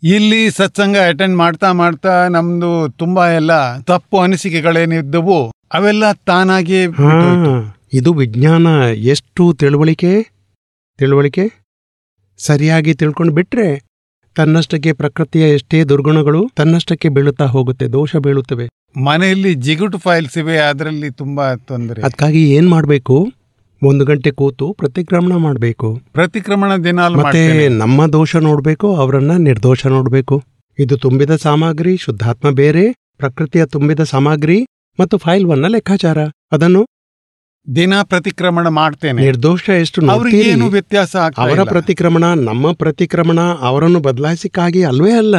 ಇಲ್ಲಿ 0.03 0.51
ಸತ್ಸಂಗ 0.51 0.97
ಅಟೆಂಡ್ 1.07 1.37
ಮಾಡ್ತಾ 1.37 1.71
ಮಾಡ್ತಾ 1.71 2.27
ನಮ್ದು 2.27 2.71
ತುಂಬಾ 2.97 3.27
ಎಲ್ಲ 3.29 3.53
ತಪ್ಪು 3.81 4.19
ಅನಿಸಿಕೆಗಳೇನಿದ್ದವು 4.19 5.39
ಅವೆಲ್ಲ 5.73 6.11
ತಾನಾಗಿ 6.11 6.85
ಹಾ 6.85 7.13
ಇದು 7.93 8.13
ವಿಜ್ಞಾನ 8.13 8.67
ಎಷ್ಟು 9.13 9.53
ತಿಳುವಳಿಕೆ? 9.53 10.13
ತಿಳುವಳಿಕೆ? 10.99 11.45
ಸರಿಯಾಗಿ 12.39 12.93
ತಿಳ್ಕೊಂಡು 12.93 13.33
ಬಿಟ್ರೆ 13.33 13.67
ತನ್ನಷ್ಟಕ್ಕೆ 14.35 14.91
ಪ್ರಕೃತಿಯ 14.93 15.45
ಎಷ್ಟೇ 15.53 15.83
ದುರ್ಗುಣಗಳು 15.83 16.41
ತನ್ನಷ್ಟಕ್ಕೆ 16.55 17.09
ಬೀಳುತ್ತಾ 17.09 17.45
ಹೋಗುತ್ತೆ 17.45 17.85
ದೋಷ 17.87 18.15
ಬೀಳುತ್ತವೆ. 18.15 18.65
ಮನೆಯಲ್ಲಿ 18.97 19.53
ಜಿಗುಟು 19.53 19.97
ಫೈಲ್ಸ್ 19.97 20.37
ಇವೆ 20.37 20.57
ಅದರಲ್ಲಿ 20.57 21.11
ತುಂಬಾ 21.11 21.55
ತೊಂದರೆ. 21.55 22.01
ಅದಕ್ಕಾಗಿ 22.01 22.51
ಏನ್ 22.51 22.69
ಮಾಡಬೇಕು? 22.69 23.31
ಒಂದು 23.83 24.05
ಗಂಟೆ 24.05 24.31
ಕೂತು 24.31 24.73
ಪ್ರತಿಕ್ರಮಣ 24.73 25.35
ಮಾಡಬೇಕು. 25.35 26.01
ಪ್ರತಿಕ್ರಮಣ 26.13 26.75
ದಿನ 26.75 27.07
ಮತ್ತೆ 27.07 27.67
ನಮ್ಮ 27.67 28.07
ದೋಷ 28.07 28.35
ನೋಡಬೇಕು 28.35 28.95
ಅವರನ್ನ 28.95 29.31
ನಿರ್ದೋಷ 29.37 29.87
ನೋಡಬೇಕು. 29.87 30.43
ಇದು 30.79 30.97
ತುಂಬಿದ 30.97 31.35
ಸಾಮಗ್ರಿ 31.35 31.97
ಶುದ್ಧಾತ್ಮ 31.97 32.49
ಬೇರೆ 32.49 32.91
ಪ್ರಕೃತಿಯ 33.17 33.65
ತುಂಬಿದ 33.65 33.99
ಸಾಮಗ್ರಿ 33.99 34.65
ಮತ್ತು 34.99 35.17
ಫೈಲ್ 35.17 35.45
ವನ್ನ 35.45 35.67
ಲೆಕ್ಕಾಚಾರ. 35.67 36.17
ಅದನ್ನು 36.51 36.85
ದಿನ 37.75 37.93
ಪ್ರತಿಕ್ರಮಣ 38.01 38.67
ಮಾಡ್ತೇನೆ. 38.67 39.21
ನಿರ್ದೋಷ 39.21 39.69
ಎಷ್ಟು 39.69 40.27
ಏನು 40.27 40.67
ವ್ಯತ್ಯಾಸ 40.67 41.15
ಅವರ 41.37 41.63
ಪ್ರತಿಕ್ರಮಣ 41.63 42.23
ನಮ್ಮ 42.23 42.71
ಪ್ರತಿಕ್ರಮಣ 42.71 43.39
ಅವರನ್ನು 43.41 43.99
ಬದಲಾಯಿಸಿಕ್ಕಾಗಿ 43.99 44.83
ಅಲ್ವೇ 44.83 45.11
ಅಲ್ಲ. 45.11 45.35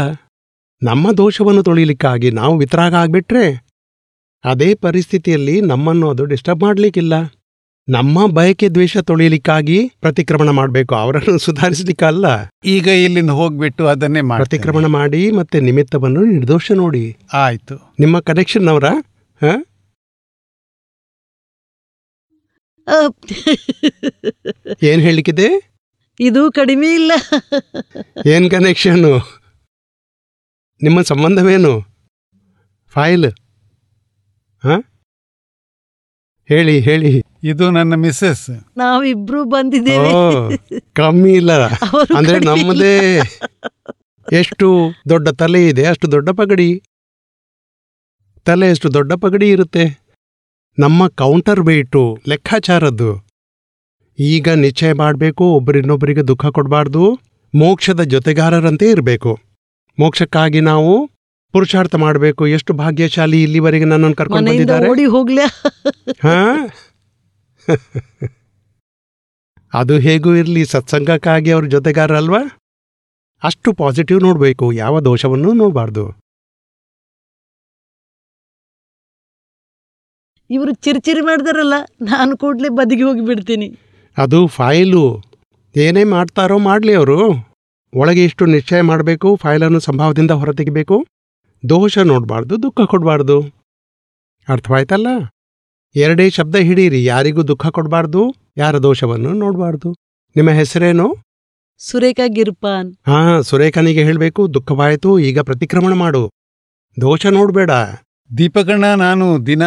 ನಮ್ಮ 0.83 1.12
ದೋಷವನ್ನು 1.12 1.62
ತೊಳಿಲಿಕ್ಕಾಗಿ 1.62 2.30
ನಾವು 2.30 2.59
ವಿತರಾಗ 2.59 2.95
ಆಗಿಬಿಟ್ರೆ 2.95 3.66
ಅದೇ 4.45 4.75
ಪರಿಸ್ಥಿತಿಯಲ್ಲಿ 4.75 5.61
ನಮ್ಮನ್ನು 5.61 6.11
ಅದು 6.11 6.25
ಡಿಸ್ಟರ್ಬ್ 6.25 6.62
ಮಾಡ್ಲಿಕ್ಕಿಲ್ಲ. 6.62 7.14
ನಮ್ಮ 7.88 8.26
ಬಯಕೆ 8.26 8.68
ದ್ವೇಷ 8.68 8.97
ತೊಳಿಲಿಕ್ಕಾಗಿ 8.97 9.88
ಪ್ರತಿಕ್ರಮಣ 10.00 10.49
ಮಾಡಬೇಕು. 10.50 10.95
ಅವರನ್ನು 10.95 11.38
ಸುಧಾರಿಸಲಿಕ್ಕಲ್ಲ. 11.47 12.26
ಈಗ 12.64 12.87
ಇಲ್ಲಿಂದ 12.87 13.30
ಹೋಗ್ಬಿಟ್ಟು 13.30 13.87
ಅದನ್ನೇ 13.87 14.21
ಮಾಡಿ 14.21 14.40
ಪ್ರತಿಕ್ರಮಣ 14.40 14.87
ಮಾಡಿ 14.87 15.30
ಮತ್ತೆ 15.30 15.61
ನಿಮಿತ್ತವನ್ನು 15.61 16.25
ನಿರ್ದೋಷ 16.25 16.73
ನೋಡಿ. 16.73 17.16
ಆಯ್ತು. 17.33 17.95
ನಿಮ್ಮ 18.00 18.21
ಕನೆಕ್ಷನ್ 18.21 18.68
ಅವರ? 18.68 18.85
ಏನ್ 24.83 25.00
ಹೇಳಿಕ್ಕಿದೆ? 25.00 25.49
ಇದು 26.21 26.52
ಕಡಿಮೆ 26.52 26.95
ಇಲ್ಲ. 26.95 27.12
ಏನ್ 28.26 28.50
ಕನೆಕ್ಷನ್ನು 28.50 29.46
ನಿಮ್ಮ 30.83 31.02
ಸಂಬಂಧವೇನು? 31.02 31.85
ಫೈಲ್. 32.88 33.33
ಹ? 34.62 34.68
ಹೇಳಿ 36.49 36.80
ಹೇಳಿ. 36.80 37.23
ಇದು 37.42 37.71
ನನ್ನ 37.71 37.95
ಮಿಸ್ಸಸ್. 37.95 38.50
ನಾವಿಬ್ರು 38.76 39.45
ಬಂದಿದ್ದೇವೆ. 39.45 40.12
ಕಮ್ಮಿ 40.95 41.33
ಇಲ್ಲ. 41.33 41.68
ಅಂದ್ರೆ 42.16 42.38
ನಮ್ಮದೇ 42.38 43.21
ಎಷ್ಟು 44.33 44.92
ದೊಡ್ಡ 45.09 45.28
ತಲೆ 45.28 45.68
ಇದೆ 45.68 45.87
ಅಷ್ಟು 45.87 46.12
ದೊಡ್ಡ 46.12 46.30
ಪಗಡಿ. 46.30 46.83
ತಲೆ 48.45 48.71
ಎಷ್ಟು 48.71 48.95
ದೊಡ್ಡ 48.95 49.12
ಪಗಡಿ 49.12 49.50
ಇರುತ್ತೆ. 49.50 50.04
ನಮ್ಮ 50.78 51.09
ಕೌಂಟರ್ 51.09 51.61
ವೇಟು 51.61 52.18
ಲೆಕ್ಕಾಚಾರದ್ದು. 52.28 53.26
ಈಗ 54.18 54.49
ನಿಶ್ಚಯ 54.49 54.92
ಮಾಡಬೇಕು 54.92 55.45
ಒಬ್ಬರಿನ್ನೊಬ್ಬರಿಗೆ 55.45 56.23
ದುಃಖ 56.23 56.47
ಕೊಡಬಾರ್ದು 56.47 57.18
ಮೋಕ್ಷದ 57.54 58.02
ಜೊತೆಗಾರರಂತೆ 58.02 58.90
ಇರಬೇಕು. 58.90 59.38
ಮೋಕ್ಷಕ್ಕಾಗಿ 59.99 60.61
ನಾವು 60.61 60.93
ಪುರುಷಾರ್ಥ 61.55 61.95
ಮಾಡಬೇಕು. 61.95 62.47
ಎಷ್ಟು 62.47 62.73
ಭಾಗ್ಯಶಾಲಿ 62.73 63.43
ಇಲ್ಲಿವರೆಗೆ 63.43 63.85
ನನ್ನನ್ನು 63.85 64.17
ಕರ್ಕೊಂಡು 64.17 64.50
ಬಂದಿದ್ದಾರೆ? 64.50 64.88
ಓಡಿ 64.88 65.05
ಹೋಗ್ಲಾ? 65.05 65.47
ಹಾ? 66.23 66.38
ಅದು 69.73 69.99
ಹೇಗೂ 69.99 70.35
ಇರಲಿ 70.35 70.65
ಸತ್ಸಂಗಕ್ಕಾಗಿ 70.65 71.50
ಅವ್ರ 71.50 71.67
ಜೊತೆಗಾರ 71.67 72.17
ಅಲ್ವಾ 72.17 72.43
ಅಷ್ಟು 73.43 73.73
ಪಾಸಿಟಿವ್ 73.73 74.21
ನೋಡಬೇಕು 74.23 74.73
ಯಾವ 74.73 75.00
ದೋಷವನ್ನು 75.00 75.53
ನೋಡಬಾರ್ದು. 75.53 76.05
ಇವರು 80.50 80.73
ಚಿರ್ಚಿರಿ 80.75 81.21
ಮಾಡಿದಾರಲ್ಲ 81.21 81.76
ನಾನು 82.03 82.37
ಕೂಡಲೇ 82.37 82.69
ಬದಿಗೆ 82.69 83.03
ಹೋಗಿ 83.03 83.26
ಬಿಡ್ತೀನಿ 83.26 83.69
ಅದು 84.17 84.47
ಫೈಲು. 84.47 85.05
ಏನೇ 85.76 86.05
ಮಾಡ್ತಾರೋ 86.05 86.59
ಮಾಡಲಿ 86.59 86.95
ಅವರು. 86.95 87.19
ಒಳಗೆ 87.97 88.25
ಇಷ್ಟು 88.25 88.47
ನಿಶ್ಚಯ 88.47 88.81
ಮಾಡಬೇಕು 88.81 89.37
ಫೈಲನ್ನು 89.37 89.81
ಸಂಭಾವದಿಂದ 89.81 90.31
ಹೊರತೆಗಿಬೇಕು? 90.31 91.07
ದೋಷ 91.69 91.99
ನೋಡಬಾರ್ದು 91.99 92.62
ದುಃಖ 92.62 92.81
ಕೊಡಬಾರ್ದು. 92.81 93.41
ಅರ್ಥವಾಯ್ತಲ್ಲ? 94.49 95.07
ಎರಡೇ 95.95 96.31
ಶಬ್ದ 96.31 96.57
ಹಿಡೀರಿ 96.57 97.05
ಯಾರಿಗೂ 97.05 97.43
ದುಃಖ 97.43 97.67
ಕೊಡಬಾರ್ದು 97.67 98.35
ಯಾರ 98.57 98.79
ದೋಷವನ್ನು 98.79 99.33
ನೋಡಬಾರ್ದು. 99.33 99.97
ನಿಮ್ಮ 100.37 100.50
ಹೆಸರೇನು? 100.50 101.17
ಸುರೇಖಾ 101.79 102.26
ಗಿರ್ಪಾನ್. 102.26 102.95
ಹಾ 103.07 103.41
ಸುರೇಖನಿಗೆ 103.41 104.05
ಹೇಳಬೇಕು 104.05 104.55
ದುಃಖವಾಯಿತು 104.55 105.19
ಈಗ 105.19 105.41
ಪ್ರತಿಕ್ರಮಣ 105.41 105.93
ಮಾಡು. 105.93 106.31
ದೋಷ 107.00 107.26
ನೋಡಬೇಡ. 107.26 107.71
ದೀಪಕಣ್ಣ, 108.38 108.85
ನಾನು 108.85 109.47
ದಿನ 109.47 109.62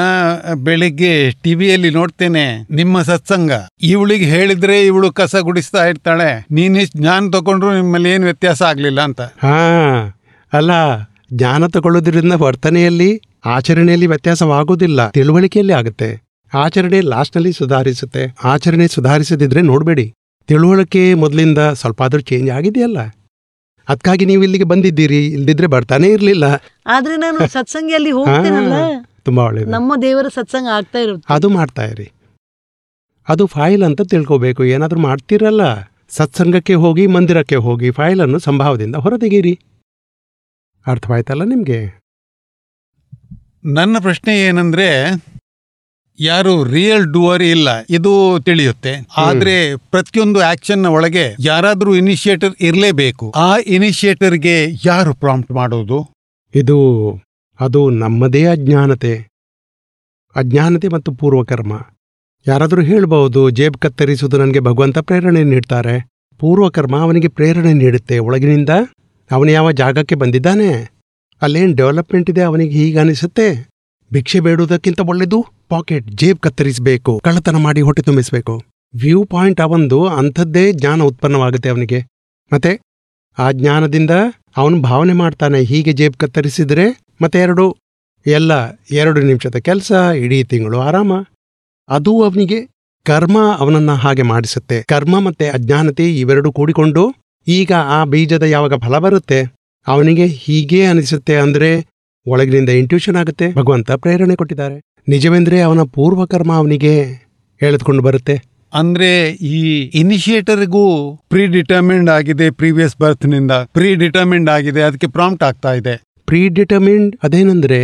ಬೆಳಿಗ್ಗೆ 0.54 1.32
ಟಿವಿಯಲ್ಲಿ 1.32 1.90
ನೋಡ್ತೇನೆ 1.90 2.68
ನಿಮ್ಮ 2.72 3.02
ಸತ್ಸಂಗ. 3.02 3.52
ಇವಳಿಗೆ 3.82 4.26
ಹೇಳಿದ್ರೆ 4.26 4.86
ಇವಳು 4.86 5.12
ಕಸ 5.12 5.36
ಗುಡಿಸ್ತಾ 5.36 5.86
ಇರ್ತಾಳೆ. 5.86 6.46
ನೀನು 6.52 6.86
ಜ್ಞಾನ 6.98 7.30
ತಗೊಂಡ್ರು 7.30 7.76
ನಿಮ್ಮಲ್ಲಿ 7.76 8.10
ಏನು 8.10 8.24
ವ್ಯತ್ಯಾಸ 8.24 8.62
ಆಗ್ಲಿಲ್ಲ 8.62 9.02
ಅಂತ. 9.02 9.22
ಹಾ, 9.22 9.58
ಅಲ್ಲ, 10.54 10.72
ಜ್ಞಾನ 11.34 11.68
ತಗೊಳ್ಳೋದ್ರಿಂದ 11.68 12.34
ವರ್ತನೆಯಲ್ಲಿ, 12.34 13.22
ಆಚರಣೆಯಲ್ಲಿ 13.46 14.08
ವ್ಯತ್ಯಾಸವಾಗೋದಿಲ್ಲ 14.08 15.10
ತಿಳುವಳಿಕೆಯಲ್ಲಿ 15.10 15.74
ಆಗುತ್ತೆ. 15.74 16.22
ಆಚರಣೆ 16.54 17.02
ಲಾಸ್ಟ್ನಲ್ಲಿ 17.02 17.54
ಸುಧಾರಿಸುತ್ತೆ. 17.54 18.36
ಆಚರಣೆ 18.44 18.88
ಸುಧಾರಿಸದಿದ್ರೆ 18.88 19.62
ನೋಡಬೇಡಿ. 19.62 20.14
ತಿಳುವಳಿಕೆ 20.48 21.14
ಮೊದಲಿಂದ 21.14 21.58
ಸ್ವಲ್ಪ 21.58 22.02
ಆದ್ರೂ 22.02 22.22
ಚೇಂಜ್ 22.22 22.52
ಆಗಿದೆಯಲ್ಲ? 22.52 22.98
ಅದಕ್ಕಾಗಿ 23.90 24.26
ನೀವು 24.26 24.44
ಇಲ್ಲಿಗೆ 24.44 24.64
ಬಂದಿದ್ದೀರಿ 24.64 25.26
ಇಲ್ದಿದ್ರೆ 25.28 25.68
ಬರ್ತಾನೆ 25.68 26.08
ಇರಲಿಲ್ಲ. 26.08 26.46
ಆದ್ರೆ 26.88 27.18
ನಾನು 27.18 27.48
ಸತ್ಸಂಗಿಯಲ್ಲಿ 27.48 28.12
ಹೋಗ್ತೇನಲ್ಲ? 28.18 28.74
ತುಂಬಾ 29.24 29.44
ಒಳ್ಳೇದು. 29.44 29.70
ನಮ್ಮ 29.72 29.96
ದೇವರ 30.02 30.28
ಸತ್ಸಂಗ 30.28 30.68
ಆಗ್ತಾ 30.70 31.00
ಇರುತ್ತೆ. 31.00 31.34
ಅದು 31.34 31.50
ಮಾಡ್ತಾ 31.50 31.84
ಇರಿ. 31.84 32.08
ಅದು 33.28 33.46
ಫೈಲ್ 33.46 33.84
ಅಂತ 33.84 34.02
ತಿಳ್ಕೋಬೇಕು 34.02 34.64
ಏನಾದರೂ 34.66 35.00
ಮಾಡ್ತಿರಲ್ಲ? 35.00 35.64
ಸತ್ಸಂಗಕ್ಕೆ 36.10 36.74
ಹೋಗಿ 36.74 37.08
ಮಂದಿರಕ್ಕೆ 37.08 37.56
ಹೋಗಿ 37.56 37.92
ಫೈಲನ್ನು 37.92 38.40
ಸಂಭಾವದಿಂದ 38.40 38.96
ಹೊರತೆಗೀರಿ 38.96 39.54
ಅರ್ಥವಾಯ್ತಲ್ಲ 40.86 41.44
ನಿಮಗೆ? 41.44 41.80
ನನ್ನ 43.78 43.98
ಪ್ರಶ್ನೆ 44.00 44.40
ಏನಂದ್ರೆ 44.40 44.88
ಯಾರು 46.20 46.64
ರಿಯಲ್ 46.64 47.06
ಡೂವರ್ 47.06 47.44
ಇಲ್ಲ. 47.44 47.70
ಇದು 47.90 48.40
ತಿಳಿಯುತ್ತೆ. 48.44 49.08
ಆದ್ರೆ 49.18 49.76
ಪ್ರತಿಯೊಂದು 49.76 50.40
ಆಕ್ಷನ್ 50.40 50.86
ಒಳಗೆ 50.86 51.36
ಯಾರಾದ್ರೂ 51.40 51.96
ಇನಿಷಿಯೇಟರ್ 51.96 52.54
ಇರಲೇಬೇಕು. 52.62 53.32
ಆ 53.36 53.58
ಇನಿಷಿಯೇಟರ್ಗೆ 53.58 54.68
ಯಾರು 54.86 55.14
ಪ್ರಾಂಪ್ಟ್ 55.14 55.52
ಮಾಡೋದು? 55.52 56.08
ಇದು 56.56 56.78
ಅದು 57.60 57.90
ನಮ್ಮದೇ 57.90 58.46
ಅಜ್ಞಾನತೆ. 58.46 59.28
ಅಜ್ಞಾನತೆ 60.36 60.88
ಮತ್ತು 60.88 61.12
ಪೂರ್ವಕರ್ಮ. 61.12 61.82
ಯಾರಾದರೂ 62.48 62.82
ಹೇಳಬಹುದು 62.82 63.50
ಜೇಬ್ 63.50 63.78
ಕತ್ತರಿಸುವುದು 63.78 64.38
ನನಗೆ 64.38 64.60
ಭಗವಂತ 64.60 64.98
ಪ್ರೇರಣೆ 64.98 65.44
ನೀಡ್ತಾರೆ. 65.44 66.08
ಪೂರ್ವಕರ್ಮ 66.40 66.98
ಅವನಿಗೆ 66.98 67.28
ಪ್ರೇರಣೆ 67.28 67.74
ನೀಡುತ್ತೆ. 67.74 68.20
ಒಳಗಿನಿಂದ 68.20 68.70
ಅವನು 69.32 69.52
ಯಾವ 69.52 69.72
ಜಾಗಕ್ಕೆ 69.72 70.16
ಬಂದಿದ್ದಾನೆ? 70.16 70.90
ಅಲ್ಲೇನು 71.42 71.76
ಡೆವಲಪ್ಮೆಂಟ್ 71.76 72.30
ಇದೆ 72.30 72.42
ಅವನಿಗೆ 72.42 72.72
ಹೀಗೆ 72.72 73.00
ಅನಿಸುತ್ತೆ? 73.00 73.70
ಭಿಕ್ಷೆ 74.14 74.40
ಬೇಡುವುದಕ್ಕಿಂತ 74.40 75.00
ಒಳ್ಳೆದು 75.00 75.46
ಪಾಕೆಟ್ 75.70 76.08
ಜೇಬ್ 76.12 76.40
ಕತ್ತರಿಸಬೇಕು, 76.40 77.22
ಕಳ್ಳತನ 77.24 77.56
ಮಾಡಿ 77.56 77.82
ಹೊಟ್ಟೆ 77.82 78.02
ತುಂಬಿಸಬೇಕು. 78.02 78.62
ವ್ಯೂ 78.94 79.24
ಪಾಯಿಂಟ್ 79.24 79.62
ಅವಂದು, 79.62 80.08
ಅಂಥದ್ದೇ 80.08 80.72
ಜ್ಞಾನ 80.72 81.02
ಉತ್ಪನ್ನವಾಗುತ್ತೆ 81.02 81.70
ಅವನಿಗೆ. 81.70 82.00
ಮತ್ತೆ, 82.54 82.80
ಆ 83.38 83.52
ಜ್ಞಾನದಿಂದ 83.52 84.12
ಅವನು 84.58 84.82
ಭಾವನೆ 84.82 85.14
ಮಾಡ್ತಾನೆ, 85.14 85.62
ಹೀಗೆ 85.62 85.94
ಜೇಬ್ 85.94 86.18
ಕತ್ತರಿಸಿದರೆ 86.18 86.86
ಮತ್ತೆ 87.22 87.40
ಎರಡು, 87.40 87.78
ಎಲ್ಲ 88.26 88.52
ಎರಡು 88.92 89.22
ನಿಮಿಷದ 89.22 89.56
ಕೆಲಸ, 89.56 89.92
ಇಡೀ 90.18 90.44
ತಿಂಗಳು 90.44 90.80
ಆರಾಮ. 90.80 91.12
ಅದು 91.90 92.24
ಅವನಿಗೆ 92.24 92.68
ಕರ್ಮ 93.06 93.56
ಅವನನ್ನ 93.58 93.92
ಹಾಗೆ 93.92 94.22
ಮಾಡಿಸುತ್ತೆ. 94.22 94.84
ಕರ್ಮ 94.84 95.20
ಮತ್ತೆ 95.20 95.50
ಅಜ್ಞಾನತೆ 95.50 96.20
ಇವೆರಡು 96.20 96.52
ಕೂಡಿಕೊಂಡು 96.52 97.04
ಈಗ 97.48 97.72
ಆ 97.72 98.04
ಬೀಜದ 98.04 98.44
ಯಾವಾಗ 98.44 98.74
ಫಲ 98.74 98.98
ಬರುತ್ತೆ, 98.98 99.40
ಅವನಿಗೆ 99.88 100.26
ಹೀಗೆ 100.26 100.86
ಅನಿಸುತ್ತೆ 100.86 101.36
ಅಂದ್ರೆ 101.36 101.72
ಒಳಗಿನಿಂದ 102.30 102.70
ಇಂಟ್ಯೂಷನ್ 102.70 103.16
ಆಗುತ್ತೆ. 103.16 103.54
ಭಗವಂತ 103.54 103.92
ಪ್ರೇರಣೆ 103.92 104.36
ಕೊಟ್ಟಿದ್ದಾರೆ. 104.36 104.82
ನಿಜವೆಂದ್ರೆ 105.08 105.62
ಅವನ 105.62 105.84
ಪೂರ್ವಕರ್ಮ 105.84 106.54
ಅವನಿಗೆ 106.54 107.04
ಹೇಳಿದ್ಕೊಂಡು 107.60 108.04
ಬರುತ್ತೆ. 108.04 108.42
ಅಂದ್ರೆ 108.74 109.32
ಈ 109.32 109.82
ಇನಿಷಿಯೇಟರ್ಗೂ 110.00 111.16
ಪ್ರೀ 111.30 111.48
ಡಿಟರ್ಮಿಂಡ್ 111.48 112.10
ಆಗಿದೆ 112.10 112.50
ಪ್ರೀವಿಯಸ್ 112.50 112.96
ಬರ್ತ್ನಿಂದ. 113.02 113.52
ಪ್ರೀ 113.52 113.96
ಡಿಟರ್ಮಿಂಡ್ 113.96 114.50
ಆಗಿದೆ 114.50 114.82
ಅದಕ್ಕೆ 114.82 115.08
ಪ್ರಾಂಪ್ಟ್ 115.08 115.44
ಆಗ್ತಾ 115.44 115.74
ಇದೆ. 115.74 116.02
ಪ್ರೀ 116.26 116.48
ಡಿಟರ್ಮಿಂಡ್ 116.48 117.16
ಅದೇನಂದ್ರೆ 117.24 117.80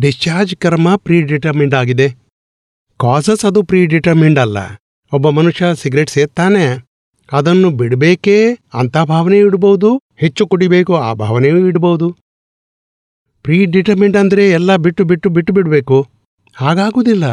ಡಿಸ್ಚಾರ್ಜ್ 0.00 0.56
ಕರ್ಮ 0.56 0.96
ಪ್ರೀ 0.96 1.22
ಡಿಟರ್ಮಿಂಡ್ 1.22 1.74
ಆಗಿದೆ. 1.74 2.08
ಕಾಸಸ್ 3.00 3.44
ಅದು 3.44 3.62
ಪ್ರೀ 3.62 3.86
ಡಿಟರ್ಮಿಂಡ್ 3.86 4.38
ಅಲ್ಲ. 4.38 4.58
ಒಬ್ಬ 5.12 5.28
ಮನುಷ್ಯ 5.28 5.64
ಸಿಗರೆಟ್ 5.82 6.10
ಸೇರ್ತಾನೆ 6.10 6.64
ಅದನ್ನು 7.32 7.70
ಬಿಡಬೇಕೇ 7.70 8.58
ಅಂತ 8.74 8.98
ಭಾವನೆಯೂ 8.98 9.46
ಇಡಬಹುದು 9.46 10.00
ಹೆಚ್ಚು 10.16 10.46
ಕುಡಿಬೇಕು 10.46 10.96
ಆ 10.96 11.12
ಭಾವನೆಯೂ 11.12 11.68
ಇಡಬಹುದು 11.68 12.16
ಪ್ರೀ 13.44 13.66
ಡಿಟರ್ಮೆಂಟ್ 13.66 14.16
ಅಂದರೆ 14.16 14.50
ಎಲ್ಲ 14.50 14.76
ಬಿಟ್ಟು 14.76 15.04
ಬಿಟ್ಟು 15.04 15.28
ಬಿಟ್ಟು 15.30 15.52
ಬಿಡಬೇಕು. 15.52 16.06
ಹಾಗಾಗುವುದಿಲ್ಲ. 16.56 17.24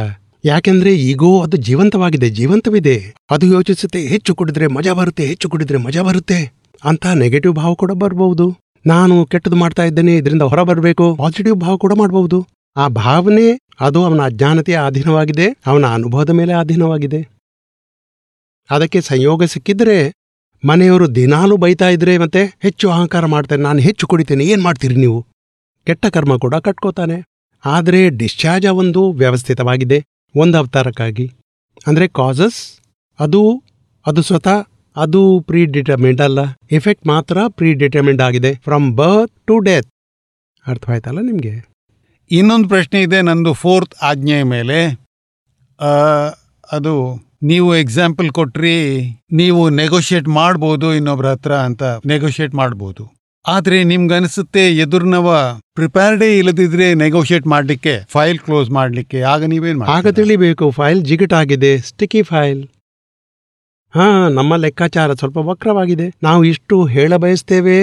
ಯಾಕೆಂದ್ರೆ 0.45 0.95
ಈಗೋ 0.95 1.41
ಅದು 1.41 1.57
ಜೀವಂತವಾಗಿದೆ, 1.57 2.29
ಜೀವಂತವಿದೆ. 2.29 3.13
ಅದು 3.31 3.45
ಯೋಚಿಸುತ್ತೆ, 3.45 3.99
ಹೆಚ್ಚು 4.07 4.35
ಕುಡಿದ್ರೆ 4.35 4.67
ಮಜಾ 4.67 4.93
ಬರುತ್ತೆ, 4.93 5.25
ಹೆಚ್ಚು 5.25 5.49
ಕುಡಿದ್ರೆ 5.49 5.77
ಮಜಾ 5.77 6.01
ಬರುತ್ತೆ 6.01 6.53
ಅಂತ 6.83 7.05
ನೆಗೆಟಿವ್ 7.05 7.53
ಭಾವ 7.53 7.73
ಕೂಡ 7.73 7.91
ಬರಬಹುದು. 7.91 8.57
ನಾನು 8.85 9.25
ಕೆಟ್ಟದ್ದು 9.25 9.57
ಮಾಡ್ತಾ 9.57 9.83
ಇದ್ದೇನೆ, 9.83 10.17
ಇದರಿಂದ 10.17 10.41
ಹೊರ 10.41 10.61
ಬರಬೇಕು. 10.63 11.15
ಪಾಸಿಟಿವ್ 11.15 11.55
ಭಾವ 11.55 11.77
ಕೂಡ 11.77 11.93
ಮಾಡಬಹುದು. 11.93 12.47
ಆ 12.77 12.87
ಭಾವನೆ, 12.87 13.59
ಅದು 13.79 14.03
ಅವನ 14.03 14.21
ಅಜ್ಞಾನತೆಯ 14.21 14.79
ಅಧೀನವಾಗಿದೆ, 14.85 15.47
ಅವನ 15.67 15.85
ಅನುಭವದ 15.85 16.29
ಮೇಲೆ 16.29 16.53
ಅಧೀನವಾಗಿದೆ. 16.53 17.29
ಅದಕ್ಕೆ 18.69 19.01
ಸಂಯೋಗ 19.01 19.43
ಸಿಕ್ಕಿದ್ರೆ, 19.43 20.13
ಮನೆಯವರು 20.65 21.15
ದಿನಾಲೂ 21.15 21.57
ಬೈತಾ 21.57 21.89
ಇದ್ರೆ 21.89 22.17
ಮತ್ತೆ 22.17 22.57
ಹೆಚ್ಚು 22.61 22.91
ಅಹಂಕಾರ 22.91 23.25
ಮಾಡ್ತಾರೆ, 23.25 23.61
ನಾನು 23.61 23.79
ಹೆಚ್ಚು 23.79 24.07
ಕುಡಿತೇನೆ, 24.07 24.45
ಏನು 24.45 24.63
ಮಾಡ್ತೀರಿ 24.63 24.95
ನೀವು? 24.95 25.25
ಕೆಟ್ಟ 25.87 26.05
ಕರ್ಮ 26.15 26.33
ಕೂಡ 26.43 26.55
ಕಟ್ಕೋತಾನೆ. 26.67 27.17
ಆದರೆ 27.63 28.01
ಡಿಸ್ಚಾರ್ಜ್ 28.21 28.67
ಒಂದು 28.81 29.01
ವ್ಯವಸ್ಥಿತವಾಗಿದೆ. 29.21 29.99
ಒಂದು 30.35 30.55
ಅವತಾರಕ್ಕಾಗಿ. 30.57 31.27
ಅಂದರೆ 31.87 32.05
ಕಾಸಸ್ 32.19 32.59
ಅದು 33.19 33.41
ಅದು 34.05 34.21
ಸ್ವತಃ, 34.21 34.59
ಅದು 34.95 35.21
ಪ್ರೀ 35.47 35.61
ಡಿಟರ್ಮೆಂಟ್ 35.75 36.21
ಅಲ್ಲ. 36.21 36.39
ಎಫೆಕ್ಟ್ 36.77 37.05
ಮಾತ್ರ 37.07 37.37
ಪ್ರೀ 37.57 37.69
ಡಿಟರ್ಮೆಂಟ್ 37.81 38.21
ಆಗಿದೆ. 38.27 38.51
ಫ್ರಮ್ 38.63 38.87
ಬರ್ತ್ 38.99 39.33
ಟು 39.47 39.55
ಡೆತ್ 39.67 39.89
ಅರ್ಥವಾಯ್ತಲ್ಲ 40.65 41.19
ನಿಮಗೆ? 41.29 41.53
ಇನ್ನೊಂದು 42.31 42.67
ಪ್ರಶ್ನೆ 42.67 42.99
ಇದೆ 43.01 43.19
ನಂದು 43.21 43.51
ಫೋರ್ತ್ 43.61 43.95
ಆಜ್ಞೆಯ 44.09 44.41
ಮೇಲೆ. 44.55 44.79
ಅದು 46.69 46.93
ನೀವು 47.43 47.69
ಎಕ್ಸಾಂಪಲ್ 47.75 48.29
ಕೊಟ್ರಿ, 48.31 48.75
ನೀವು 49.31 49.61
ನೆಗೋಷಿಯೇಟ್ 49.79 50.27
ಮಾಡ್ಬೋದು 50.39 50.87
ಇನ್ನೊಬ್ರ 50.93 51.27
ಹತ್ರ 51.33 51.53
ಅಂತ. 51.67 51.83
ನೆಗೋಷಿಯೇಟ್ 52.11 52.55
ಮಾಡ್ಬೋದು. 52.61 53.03
ಆದ್ರೆ 53.51 53.77
ನಿಮ್ಗನ್ಸುತ್ತೆ 53.91 54.63
ಎದುರ್ನವ 54.83 55.27
ಪ್ರಿಪೇರ್ಡೇ 55.77 56.27
ಇಲ್ಲದಿದ್ರೆ 56.39 56.87
ನೆಗೋಷಿಯೇಟ್ 57.01 57.45
ಮಾಡ್ಲಿಕ್ಕೆ 57.53 57.93
ಫೈಲ್ 58.13 58.39
ಕ್ಲೋಸ್ 58.45 58.69
ಮಾಡ್ಲಿಕ್ಕೆ, 58.77 59.19
ಆಗ 59.33 59.41
ನೀವೇನು 59.53 59.85
ಆಗ? 59.95 60.11
ತಿಳಿಬೇಕು 60.19 60.65
ಫೈಲ್ 60.79 61.01
ಜಿಗಟಾಗಿದೆ 61.09 61.71
ಸ್ಟಿಕಿ 61.89 62.21
ಫೈಲ್ 62.31 62.61
ಹಾ, 63.93 64.05
ನಮ್ಮ 64.37 64.51
ಲೆಕ್ಕಾಚಾರ 64.63 65.13
ಸ್ವಲ್ಪ 65.21 65.37
ವಕ್ರವಾಗಿದೆ. 65.49 66.07
ನಾವು 66.23 66.41
ಇಷ್ಟು 66.49 66.75
ಹೇಳ 66.95 67.11
ಬಯಸ್ತೇವೆ 67.23 67.77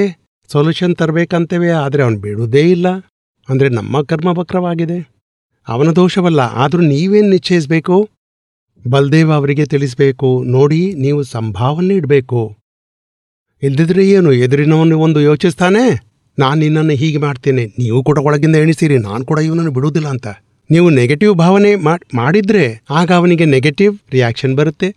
ಸೊಲ್ಯೂಷನ್ 0.51 0.95
ತರಬೇಕಂತೇವೆ, 1.01 1.71
ಆದರೆ 1.85 2.03
ಅವನು 2.07 2.19
ಬಿಡುವುದೇ 2.27 2.65
ಇಲ್ಲ. 2.75 2.89
ಅಂದರೆ 3.49 3.69
ನಮ್ಮ 3.79 4.03
ಕರ್ಮ 4.11 4.29
ವಕ್ರವಾಗಿದೆ. 4.39 4.99
ಅವನ 5.67 5.91
ದೋಷವಲ್ಲ, 6.01 6.43
ಆದರೂ 6.65 6.83
ನೀವೇನು 6.93 7.29
ನಿಶ್ಚಯಿಸಬೇಕು? 7.29 7.97
ಬಲ್ದೇವ್ 8.85 9.33
ಅವರಿಗೆ 9.33 9.65
ತಿಳಿಸ್ಬೇಕು, 9.67 10.31
ನೋಡಿ, 10.57 10.81
ನೀವು 11.05 11.21
ಸಂಭಾವನೆ 11.35 11.95
ಇಡಬೇಕು. 11.95 12.43
ಇಲ್ದಿದ್ರೆ 13.63 14.09
ಏನು? 14.09 14.33
ಎದುರಿನವನು 14.33 14.99
ಒಂದು 14.99 15.21
ಯೋಚಿಸ್ತಾನೆ, 15.21 16.07
ನಾನು 16.39 16.61
ನಿನ್ನನ್ನು 16.61 16.93
ಹೀಗೆ 16.93 17.19
ಮಾಡ್ತೇನೆ. 17.19 17.65
ನೀವು 17.79 18.05
ಕೂಡ 18.05 18.19
ಒಳಗಿಂದ 18.19 18.57
ಎಣಿಸಿರಿ, 18.57 18.99
ನಾನು 18.99 19.25
ಕೂಡ 19.25 19.39
ಇವನನ್ನು 19.39 19.71
ಬಿಡುವುದಿಲ್ಲ 19.71 20.09
ಅಂತ. 20.09 20.27
ನೀವು 20.71 20.91
ನೆಗೆಟಿವ್ 20.91 21.35
ಭಾವನೆ 21.35 21.77
ಮಾಡ್- 21.77 22.17
ಮಾಡಿದ್ರೆ 22.17 22.83
ಆಗ 22.91 23.13
ಅವನಿಗೆ 23.13 23.45
ನೆಗೆಟಿವ್ 23.45 23.99
ರಿಯಾಕ್ಷನ್ 24.13 24.57
ಬರುತ್ತೆ. 24.57 24.95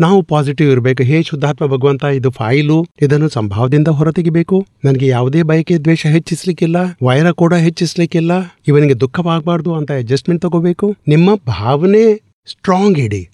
ನಾವು 0.00 0.22
ಪಾಸಿಟಿವ್ 0.22 0.70
ಇರಬೇಕು. 0.70 1.02
ಹೇ 1.02 1.22
ಶುದ್ಧಾತ್ಮ 1.22 1.66
ಭಗವಂತ, 1.66 2.04
ಇದು 2.04 2.30
ಫೈಲು. 2.30 2.86
ಇದನ್ನು 3.02 3.28
ಸಂಭಾವದಿಂದ 3.28 3.88
ಹೊರತೆಗಿಬೇಕು. 3.88 4.66
ನನಗೆ 4.84 5.06
ಯಾವುದೇ 5.06 5.42
ಬಯಕೆ, 5.42 5.78
ದ್ವೇಷ 5.78 6.06
ಹೆಚ್ಚಿಸ್ಲಿಕ್ಕಿಲ್ಲ. 6.06 6.76
ವೈರ 7.02 7.30
ಕೂಡ 7.30 7.54
ಹೆಚ್ಚಿಸ್ಲಿಕ್ಕಿಲ್ಲ. 7.54 8.32
ಇವನಿಗೆ 8.68 9.00
ದುಃಖವಾಗಬಾರ್ದು 9.00 9.74
ಅಂತ 9.74 9.92
ಅಡ್ಜಸ್ಟ್ಮೆಂಟ್ 9.92 10.42
ತಗೋಬೇಕು. 10.42 10.96
ನಿಮ್ಮ 11.08 11.34
ಭಾವನೆ 11.34 12.16
ಸ್ಟ್ರಾಂಗ್ 12.46 12.98
ಇಡಿ. 12.98 13.28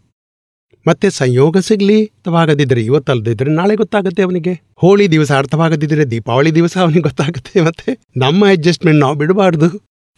ಮತ್ತೆ 0.88 1.11
ಸಂಯೋಗ 1.11 1.57
ಸಿಗ್ಲಿ 1.59 2.04
ಅರ್ಥವಾಗದಿದ್ರೆ 2.04 2.85
ಇವತ್ತಲ್ದಿದ್ರೆ 2.85 3.50
ನಾಳೆ 3.50 3.76
ಗೊತ್ತಾಗುತ್ತೆ 3.76 4.23
ಅವನಿಗೆ. 4.23 4.61
ಹೋಳಿ 4.76 5.11
ದಿವಸ 5.11 5.33
ಅರ್ಥವಾಗದಿದ್ರೆ 5.33 6.04
ದೀಪಾವಳಿ 6.11 6.54
ದಿವಸ 6.54 6.78
ಅವನಿಗೆ 6.78 7.00
ಗೊತ್ತಾಗುತ್ತೆ 7.00 7.61
ಮತ್ತೆ 7.61 7.99
ನಮ್ಮ 8.16 8.49
ಅಡ್ಜಸ್ಟ್ಮೆಂಟ್ 8.49 9.00
ನಾವು 9.00 9.14
ಬಿಡಬಾರ್ದು. 9.14 9.68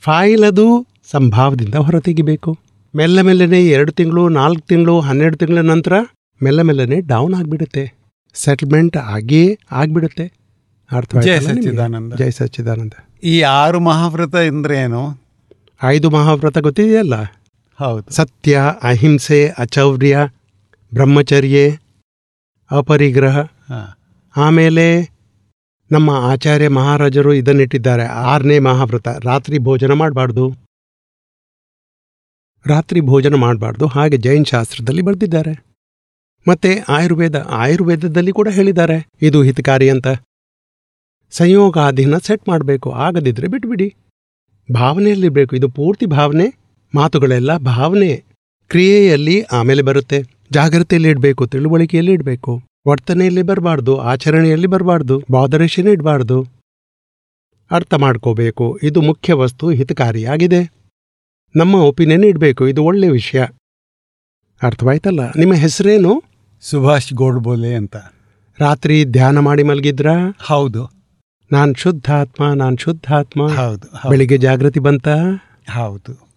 ಫೈಲ್ 0.00 0.44
ಅದು 0.44 0.86
ಸಂಭಾವದಿಂದ 1.10 1.74
ಹೊರತೆಗಿಬೇಕು. 1.74 2.58
ಮೆಲ್ಲ 2.96 3.20
ಮೆಲ್ಲನೆ 3.20 3.66
ಎರಡು 3.66 3.92
ತಿಂಗಳು 3.92 4.28
ನಾಲ್ಕು 4.28 4.62
ತಿಂಗಳು 4.66 5.00
ಹನ್ನೆರಡು 5.00 5.36
ತಿಂಗಳ 5.36 5.60
ನಂತರ 5.60 5.92
ಮೆಲ್ಲ 6.42 6.62
ಮೆಲ್ಲನೆ 6.62 7.00
ಡೌನ್ 7.00 7.34
ಆಗಿಬಿಡುತ್ತೆ. 7.34 7.84
ಸೆಟಲ್ಮೆಂಟ್ 8.34 8.96
ಆಗಿಯೇ 8.96 9.58
ಆಗಿಬಿಡುತ್ತೆ. 9.72 10.32
ಅರ್ಥ 10.92 11.16
ಜಯ 11.16 11.40
ಸಚ್ಚಿದಾನಂದ. 11.40 12.14
ಜಯ 12.14 12.30
ಸಚ್ಚಿದಾನಂದ. 12.30 12.92
ಈ 13.24 13.40
ಆರು 13.40 13.80
ಮಹಾವ್ರತ 13.80 14.34
ಎಂದ್ರೇನು 14.34 14.84
ಏನು 14.84 15.20
ಐದು 15.82 16.10
ಮಹಾವ್ರತ 16.10 16.58
ಗೊತ್ತಿದೆಯಲ್ಲ? 16.58 17.14
ಹೌದು. 17.78 18.14
ಸತ್ಯ 18.14 18.60
ಅಹಿಂಸೆ 18.82 19.52
ಅಚೌರ್ಯ 19.58 20.18
ಬ್ರಹ್ಮಚರ್ಯೆ 20.94 21.78
ಅಪರಿಗ್ರಹ. 22.70 23.38
ಆಮೇಲೆ 24.36 25.02
ನಮ್ಮ 25.92 26.10
ಆಚಾರ್ಯ 26.10 26.68
ಮಹಾರಾಜರು 26.68 27.34
ಇದನ್ನಿಟ್ಟಿದ್ದಾರೆ. 27.34 28.04
ಆರನೇ 28.06 28.58
ಮಹಾವ್ರತ. 28.58 29.08
ರಾತ್ರಿ 29.08 29.58
ಭೋಜನ 29.58 29.92
ಮಾಡಬಾರ್ದು. 29.92 30.54
ರಾತ್ರಿ 32.66 33.00
ಭೋಜನ 33.00 33.34
ಮಾಡಬಾರ್ದು. 33.34 33.86
ಹಾಗೆ 33.86 34.16
ಜೈನ್ 34.16 34.46
ಶಾಸ್ತ್ರದಲ್ಲಿ 34.46 35.02
ಬರೆದಿದ್ದಾರೆ. 35.02 35.64
ಮತ್ತೆ 36.48 36.78
ಆಯುರ್ವೇದ. 36.88 37.36
ಆಯುರ್ವೇದದಲ್ಲಿ 37.36 38.32
ಕೂಡ 38.32 38.48
ಹೇಳಿದ್ದಾರೆ. 38.48 39.08
ಇದು 39.22 39.42
ಹಿತಕಾರಿ 39.42 39.90
ಅಂತ. 39.90 40.06
ಸಂಯೋಗಾಧೀನ 41.30 42.18
ಸೆಟ್ 42.18 42.48
ಮಾಡಬೇಕು. 42.48 42.92
ಆಗದಿದ್ರೆ 42.92 43.48
ಬಿಟ್ಬಿಡಿ. 43.48 43.94
ಭಾವನೆಯಲ್ಲಿರಬೇಕು 44.74 45.56
ಇದು 45.56 45.68
ಪೂರ್ತಿ 45.68 46.06
ಭಾವನೆ. 46.06 46.58
ಮಾತುಗಳೆಲ್ಲ 46.94 47.56
ಭಾವನೆ. 47.56 48.24
ಕ್ರಿಯೆಯಲ್ಲಿ 48.68 49.42
ಆಮೇಲೆ 49.42 49.82
ಬರುತ್ತೆ. 49.82 50.39
ಜಾಗ್ರತೆಯಲ್ಲಿ 50.52 51.08
ಇಡಬೇಕು 51.08 51.46
ತಿಳುವಳಿಕೆಯಲ್ಲಿ 51.46 52.12
ಇಡಬೇಕು. 52.12 52.62
ವರ್ತನೆಯಲ್ಲಿ 52.88 53.42
ಬರಬಾರ್ದು 53.42 53.96
ಆಚರಣೆಯಲ್ಲಿ 53.96 54.66
ಬರಬಾರ್ದು 54.66 55.22
ಬಾದರೇಷನ್ 55.30 55.88
ಇಡಬಾರ್ದು. 55.88 56.46
ಅರ್ಥ 57.70 57.94
ಮಾಡ್ಕೋಬೇಕು 57.94 58.78
ಇದು 58.82 59.00
ಮುಖ್ಯ 59.00 59.32
ವಸ್ತು 59.32 59.70
ಹಿತಕಾರಿಯಾಗಿದೆ. 59.70 60.72
ನಮ್ಮ 61.56 61.74
ಒಪಿನಿಯನ್ 61.74 62.24
ಇಡಬೇಕು 62.24 62.68
ಇದು 62.68 62.84
ಒಳ್ಳೆಯ 62.84 63.10
ವಿಷಯ. 63.10 63.44
ಅರ್ಥವಾಯ್ತಲ್ಲ? 64.62 65.32
ನಿಮ್ಮ 65.32 65.54
ಹೆಸರೇನು? 65.54 66.22
ಸುಭಾಷ್ 66.60 67.12
ಗೋಡ್ಬೋಲೆ 67.12 67.74
ಅಂತ. 67.74 67.96
ರಾತ್ರಿ 68.58 69.04
ಧ್ಯಾನ 69.04 69.38
ಮಾಡಿ 69.38 69.62
ಮಲಗಿದ್ರಾ? 69.62 70.34
ಹೌದು. 70.38 71.00
ನಾನ್ 71.52 71.74
ಶುದ್ಧಾತ್ಮ 71.76 72.52
ನಾನು 72.52 72.76
ಶುದ್ಧಾತ್ಮ. 72.76 73.42
ಆತ್ಮ 73.42 73.62
ಹೌದು. 73.62 74.08
ಬೆಳಿಗ್ಗೆ 74.08 74.36
ಜಾಗೃತಿ 74.38 74.80
ಬಂತ? 74.80 75.08
ಹೌದು. 75.70 76.29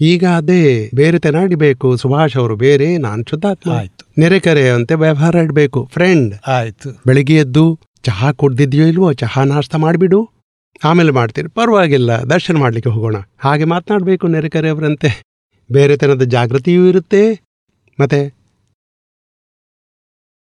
ಈಗ 0.00 0.24
ಅದೇ 0.36 0.90
ಬೇರೆ 0.94 1.18
ತೆನಾಡಿಬೇಕು 1.18 1.96
ಸುಭಾಷ್ 1.96 2.36
ಅವರು 2.36 2.56
ಬೇರೆ 2.56 2.96
ನಾನ್ 2.96 3.24
ಶುದ್ಧಾತ್ಮ. 3.30 3.72
ಆಯ್ತು. 3.72 4.74
ಅಂತೆ 4.74 4.94
ವ್ಯವಹಾರ 4.94 5.34
ಇಡಬೇಕು 5.34 5.90
ಫ್ರೆಂಡ್ 5.92 6.34
ಆಯ್ತು. 6.46 7.00
ಬೆಳಿಗ್ಗೆ 7.06 7.36
ಎದ್ದು 7.36 7.80
ಚಹಾ 8.02 8.32
ಕುಡ್ದಿದ್ಯೋ 8.32 8.86
ಇಲ್ವೋ 8.86 9.12
ಚಹಾ 9.12 9.44
ನಾಷ್ಟ 9.44 9.74
ಮಾಡಿಬಿಡು. 9.74 10.30
ಆಮೇಲೆ 10.84 11.10
ಮಾಡ್ತೀರಿ. 11.10 11.48
ಪರವಾಗಿಲ್ಲ 11.48 12.12
ದರ್ಶನ 12.12 12.56
ಮಾಡ್ಲಿಕ್ಕೆ 12.56 12.90
ಹೋಗೋಣ. 12.90 13.16
ಹಾಗೆ 13.38 13.64
ಮಾತನಾಡಬೇಕು 13.64 14.26
ನೆರೆಕರೆ 14.26 14.68
ಅವರಂತೆ 14.68 15.22
ಬೇರೆ 15.72 15.96
ತನದ 15.96 16.22
ಜಾಗೃತಿಯೂ 16.22 16.86
ಇರುತ್ತೆ. 16.86 17.40
ಮತ್ತೆ 18.00 18.28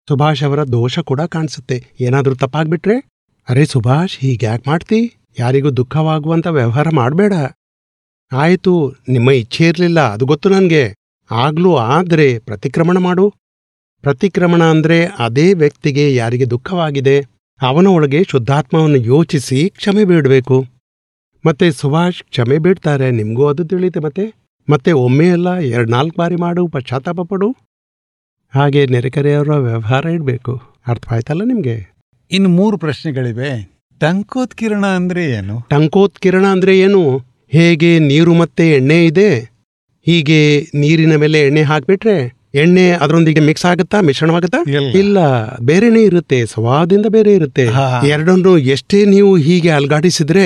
ಸುಭಾಷ್ 0.07 0.43
ಅವರ 0.43 0.63
ದೋಷ 0.63 0.99
ಕೂಡ 0.99 1.21
ಕಾಣಿಸುತ್ತೆ. 1.21 1.83
ಏನಾದರೂ 1.99 2.35
ತಪ್ಪಾಗ್ಬಿಟ್ರೆ 2.35 2.97
ಅರೆ 3.49 3.65
ಸುಭಾಷ್ 3.65 4.19
ಹೀಗ್ಯಾಕ್ 4.19 4.67
ಮಾಡ್ತಿ? 4.67 5.17
ಯಾರಿಗೂ 5.39 5.69
ದುಃಖವಾಗುವಂತ 5.69 6.47
ವ್ಯವಹಾರ 6.47 6.87
ಮಾಡಬೇಡ. 6.93 7.33
ಆಯಿತು 8.33 8.93
ನಿಮ್ಮ 9.09 9.31
ಇಚ್ಛೆ 9.31 9.67
ಇರಲಿಲ್ಲ 9.67 9.99
ಅದು 10.13 10.25
ಗೊತ್ತು 10.25 10.49
ನನಗೆ. 10.49 10.93
ಆಗಲೂ 11.31 11.75
ಆದರೆ 11.75 12.39
ಪ್ರತಿಕ್ರಮಣ 12.39 12.97
ಮಾಡು. 12.97 13.33
ಪ್ರತಿಕ್ರಮಣ 14.01 14.63
ಅಂದ್ರೆ 14.63 15.05
ಅದೇ 15.05 15.53
ವ್ಯಕ್ತಿಗೆ 15.53 16.15
ಯಾರಿಗೆ 16.15 16.45
ದುಃಖವಾಗಿದೆ 16.45 17.25
ಅವನ 17.61 17.87
ಒಳಗೆ 17.87 18.23
ಶುದ್ಧಾತ್ಮವನ್ನು 18.23 18.97
ಯೋಚಿಸಿ 18.97 19.69
ಕ್ಷಮೆ 19.69 20.05
ಬೇಡಬೇಕು. 20.05 20.65
ಮತ್ತೆ 21.45 21.71
ಸುಭಾಷ್ 21.71 22.23
ಕ್ಷಮೆ 22.23 22.57
ಬೇಡ್ತಾರೆ 22.57 23.11
ನಿಮಗೂ 23.11 23.47
ಅದು 23.47 23.65
ತಿಳಿಯುತ್ತೆ 23.65 23.99
ಮತ್ತೆ. 23.99 24.33
ಮತ್ತೆ 24.69 24.91
ಒಮ್ಮೆ 24.91 25.29
ಅಲ್ಲ 25.29 25.55
ಎರಡು 25.55 25.91
ನಾಲ್ಕು 25.91 26.15
ಬಾರಿ 26.19 26.35
ಮಾಡು 26.35 26.67
ಪಶ್ಚಾತ್ತಾಪ 26.67 27.21
ಪಡು. 27.21 27.55
ಹಾಗೆ 28.55 28.85
ನೆರೆಕರೆಯವರ 28.85 29.51
ವ್ಯವಹಾರ 29.51 30.05
ಇಡಬೇಕು. 30.05 30.61
ಅರ್ಥವಾಯ್ತಲ್ಲ 30.87 31.43
ನಿಮಗೆ? 31.43 31.95
ಇನ್ನು 32.31 32.49
ಮೂರು 32.49 32.77
ಪ್ರಶ್ನೆಗಳಿವೆ. 32.77 33.79
ಟಂಕೋತ್ಕಿರಣ 33.99 34.85
ಅಂದ್ರೆ 34.85 35.25
ಏನು? 35.31 35.61
ಟಂಕೋತ್ಕಿರಣ 35.69 36.45
ಅಂದ್ರೆ 36.45 36.79
ಏನು? 36.79 37.21
ಹೇಗೆ 37.55 37.91
ನೀರು 38.09 38.33
ಮತ್ತೆ 38.33 38.65
ಎಣ್ಣೆ 38.71 38.97
ಇದೆ? 39.05 39.29
ಹೀಗೆ 40.07 40.39
ನೀರಿನ 40.75 41.13
ಮೇಲೆ 41.15 41.39
ಎಣ್ಣೆ 41.47 41.63
ಹಾಕ್ಬಿಟ್ರೆ 41.63 42.17
ಎಣ್ಣೆ 42.61 42.83
ಅದರೊಂದಿಗೆ 43.03 43.41
ಮಿಕ್ಸ್ 43.47 43.65
ಆಗುತ್ತಾ 43.69 43.97
ಮಿಶ್ರಣವಾಗುತ್ತಾ 44.07 44.59
ಇಲ್ಲ. 44.99 45.17
ಬೇರೆನೇ 45.59 46.01
ಇರುತ್ತೆ 46.01 46.37
ಸ್ವಭಾವದಿಂದ 46.45 47.07
ಬೇರೆ 47.15 47.31
ಇರುತ್ತೆ. 47.33 47.65
ಎರಡನ್ನು 48.07 48.51
ಎಷ್ಟೇ 48.73 48.99
ನೀವು 49.05 49.31
ಹೀಗೆ 49.45 49.69
ಅಲ್ಗಾಡಿಸಿದ್ರೆ 49.69 50.45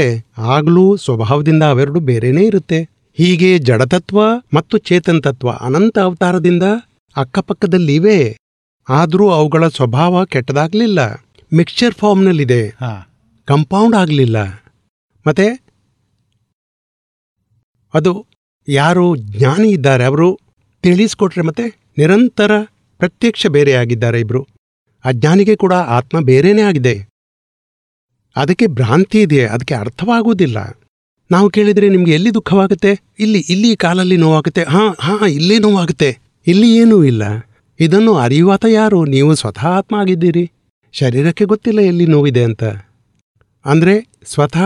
ಆಗ್ಲೂ 0.55 0.85
ಸ್ವಭಾವದಿಂದ 0.97 1.63
ಅವೆರಡು 1.73 1.99
ಬೇರೆನೇ 2.09 2.43
ಇರುತ್ತೆ. 2.45 2.79
ಹೀಗೆ 3.17 3.51
ಜಡತತ್ವ 3.67 4.19
ಮತ್ತು 4.53 4.77
ಚೇತನ್ 4.89 5.21
ತತ್ವ 5.23 5.49
ಅನಂತ 5.67 5.99
ಅವತಾರದಿಂದ 6.07 6.65
ಅಕ್ಕಪಕ್ಕದಲ್ಲಿವೆ. 7.15 8.19
ಆದರೂ 8.87 9.25
ಅವುಗಳ 9.29 9.67
ಸ್ವಭಾವ 9.77 10.23
ಕೆಟ್ಟದಾಗ್ಲಿಲ್ಲ. 10.25 10.99
ಮಿಕ್ಸ್ಚರ್ 11.53 11.95
ಫಾರ್ಮ್ನಲ್ಲಿದೆ 12.01 12.61
ಕಂಪೌಂಡ್ 13.47 13.95
ಆಗಲಿಲ್ಲ. 13.95 14.37
ಮತ್ತೆ 15.25 15.47
ಅದು 17.93 18.25
ಯಾರು 18.67 19.15
ಜ್ಞಾನಿ 19.15 19.69
ಇದ್ದಾರೆ, 19.69 20.03
ಅವರು 20.03 20.39
ತಿಳಿಸ್ಕೊಟ್ರೆ 20.81 21.43
ಮತ್ತೆ 21.43 21.93
ನಿರಂತರ 21.97 22.51
ಪ್ರತ್ಯಕ್ಷ 22.97 23.47
ಬೇರೆ 23.47 23.73
ಆಗಿದ್ದಾರೆ 23.73 24.23
ಆ 25.05 25.11
ಜ್ಞಾನಿಗೆ 25.11 25.55
ಕೂಡ 25.55 25.73
ಆತ್ಮ 25.73 26.19
ಬೇರೇನೇ 26.19 26.61
ಆಗಿದೆ. 26.61 27.07
ಅದಕ್ಕೆ 28.35 28.67
ಭ್ರಾಂತಿ 28.67 29.21
ಇದೆ 29.21 29.45
ಅದಕ್ಕೆ 29.45 29.73
ಅರ್ಥವಾಗುವುದಿಲ್ಲ. 29.73 30.57
ನಾವು 31.31 31.49
ಕೇಳಿದರೆ 31.49 31.89
ನಿಮ್ಗೆ 31.89 32.13
ಎಲ್ಲಿ 32.13 32.33
ದುಃಖವಾಗುತ್ತೆ? 32.33 33.01
ಇಲ್ಲಿ 33.19 33.39
ಇಲ್ಲಿ 33.49 33.75
ಕಾಲಲ್ಲಿ 33.75 34.17
ನೋವಾಗುತ್ತೆ. 34.17 34.63
ಹಾ 34.63 34.95
ಹಾ, 34.99 35.27
ಇಲ್ಲಿ 35.27 35.59
ನೋವಾಗುತ್ತೆ. 35.59 36.17
ಇಲ್ಲಿ 36.47 36.77
ಏನೂ 36.77 37.03
ಇಲ್ಲ. 37.03 37.23
ಇದನ್ನು 37.79 38.13
ಅರಿಯುವಾತ 38.15 38.65
ಯಾರು? 38.65 39.05
ನೀವು 39.05 39.35
ಸ್ವತಃ 39.35 39.67
ಆತ್ಮ 39.67 39.95
ಆಗಿದ್ದೀರಿ. 39.95 40.51
ಶರೀರಕ್ಕೆ 40.91 41.45
ಗೊತ್ತಿಲ್ಲ 41.45 41.79
ಎಲ್ಲಿ 41.79 42.05
ನೋವಿದೆ 42.05 42.43
ಅಂತ. 42.43 42.63
ಅಂದರೆ 43.65 44.07
ಸ್ವತಃ 44.25 44.63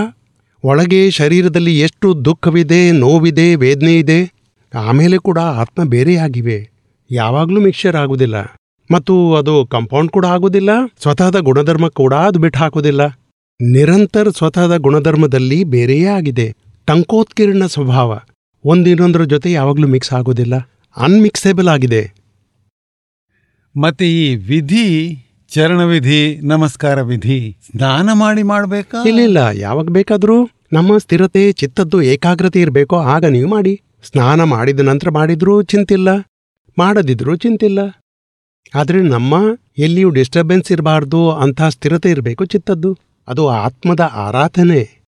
ಒಳಗೆ 0.63 1.11
ಶರೀರದಲ್ಲಿ 1.11 1.79
ಎಷ್ಟು 1.79 2.25
ದುಃಖವಿದೆ, 2.25 2.91
ನೋವಿದೆ 2.91 3.55
ವೇದನೆ 3.55 3.99
ಇದೆ 3.99 4.33
ಆಮೇಲೆ 4.73 5.17
ಕೂಡ 5.17 5.39
ಆತ್ಮ 5.39 5.83
ಬೇರೆಯಾಗಿವೆ. 5.83 6.69
ಯಾವಾಗಲೂ 7.11 7.61
ಮಿಕ್ಸರ್ 7.61 7.95
ಆಗುವುದಿಲ್ಲ. 7.95 8.35
ಮತ್ತು 8.91 9.35
ಅದು 9.35 9.67
ಕಂಪೌಂಡ್ 9.71 10.11
ಕೂಡ 10.11 10.25
ಆಗುವುದಿಲ್ಲ, 10.25 10.69
ಸ್ವತಃದ 11.01 11.35
ಗುಣಧರ್ಮ 11.39 11.87
ಕೂಡ 11.87 12.13
ಅದು 12.13 12.39
ಬಿಟ್ಟು 12.39 12.59
ಹಾಕುವುದಿಲ್ಲ. 12.59 13.19
ನಿರಂತರ 13.61 14.29
ಸ್ವತಃದ 14.29 14.77
ಗುಣಧರ್ಮದಲ್ಲಿ 14.77 15.63
ಬೇರೆಯೇ 15.63 16.05
ಆಗಿದೆ. 16.05 16.55
ಟಂಕೋತ್ಕೀರ್ಣ 16.85 17.65
ಸ್ವಭಾವ. 17.65 18.19
ಒಂದಿನೊಂದರ 18.65 19.23
ಜೊತೆ 19.23 19.51
ಯಾವಾಗಲೂ 19.51 19.87
ಮಿಕ್ಸ್ 19.87 20.13
ಆಗೋದಿಲ್ಲ 20.13 20.55
ಅನ್ಮಿಕ್ಸೇಬಲ್ 20.97 21.67
ಆಗಿದೆ. 21.67 22.11
ಮತ್ತೆ 23.81 24.11
ಈ 24.11 24.35
ವಿಧಿ 24.35 25.17
ಚರಣ 25.53 25.81
ವಿಧಿ 25.83 26.39
ನಮಸ್ಕಾರ 26.43 27.01
ವಿಧಿ. 27.01 27.57
ಸ್ನಾನ 27.71 28.09
ಮಾಡಿ 28.13 28.43
ಮಾಡ್ಬೇಕಾ? 28.43 29.07
ಇಲ್ಲ 29.07 29.19
ಇಲ್ಲ. 29.19 29.37
ಯಾವಾಗ 29.53 29.85
ಬೇಕಾದರೂ 29.89 30.49
ನಮ್ಮ 30.73 30.97
ಸ್ಥಿರತೆ, 30.97 31.51
ಚಿತ್ತದ್ದು 31.51 32.01
ಏಕಾಗ್ರತೆ 32.01 32.61
ಇರಬೇಕೋ, 32.61 32.97
ಆಗ 32.97 33.25
ನೀವು 33.25 33.49
ಮಾಡಿ. 33.49 33.81
ಸ್ನಾನ 34.03 34.43
ಮಾಡಿದ 34.43 34.79
ನಂತರ 34.79 35.09
ಮಾಡಿದ್ರೂ 35.09 35.61
ಚಿಂತಿಲ್ಲ, 35.61 36.09
ಮಾಡದಿದ್ರೂ 36.77 37.35
ಚಿಂತಿಲ್ಲ. 37.35 37.79
ಆದರೆ 38.75 39.01
ನಮ್ಮ 39.01 39.33
ಎಲ್ಲಿಯೂ 39.77 40.09
ಡಿಸ್ಟರ್ಬೆನ್ಸ್ 40.09 40.71
ಇರಬಾರ್ದು 40.71 41.31
ಅಂತ 41.31 41.61
ಸ್ಥಿರತೆ 41.61 42.09
ಇರಬೇಕು, 42.09 42.45
ಚಿತ್ತದ್ದು. 42.45 42.97
ಅದು 43.27 43.49
ಆತ್ಮದ 43.49 43.99
ಆರಾಧನೆ. 43.99 45.03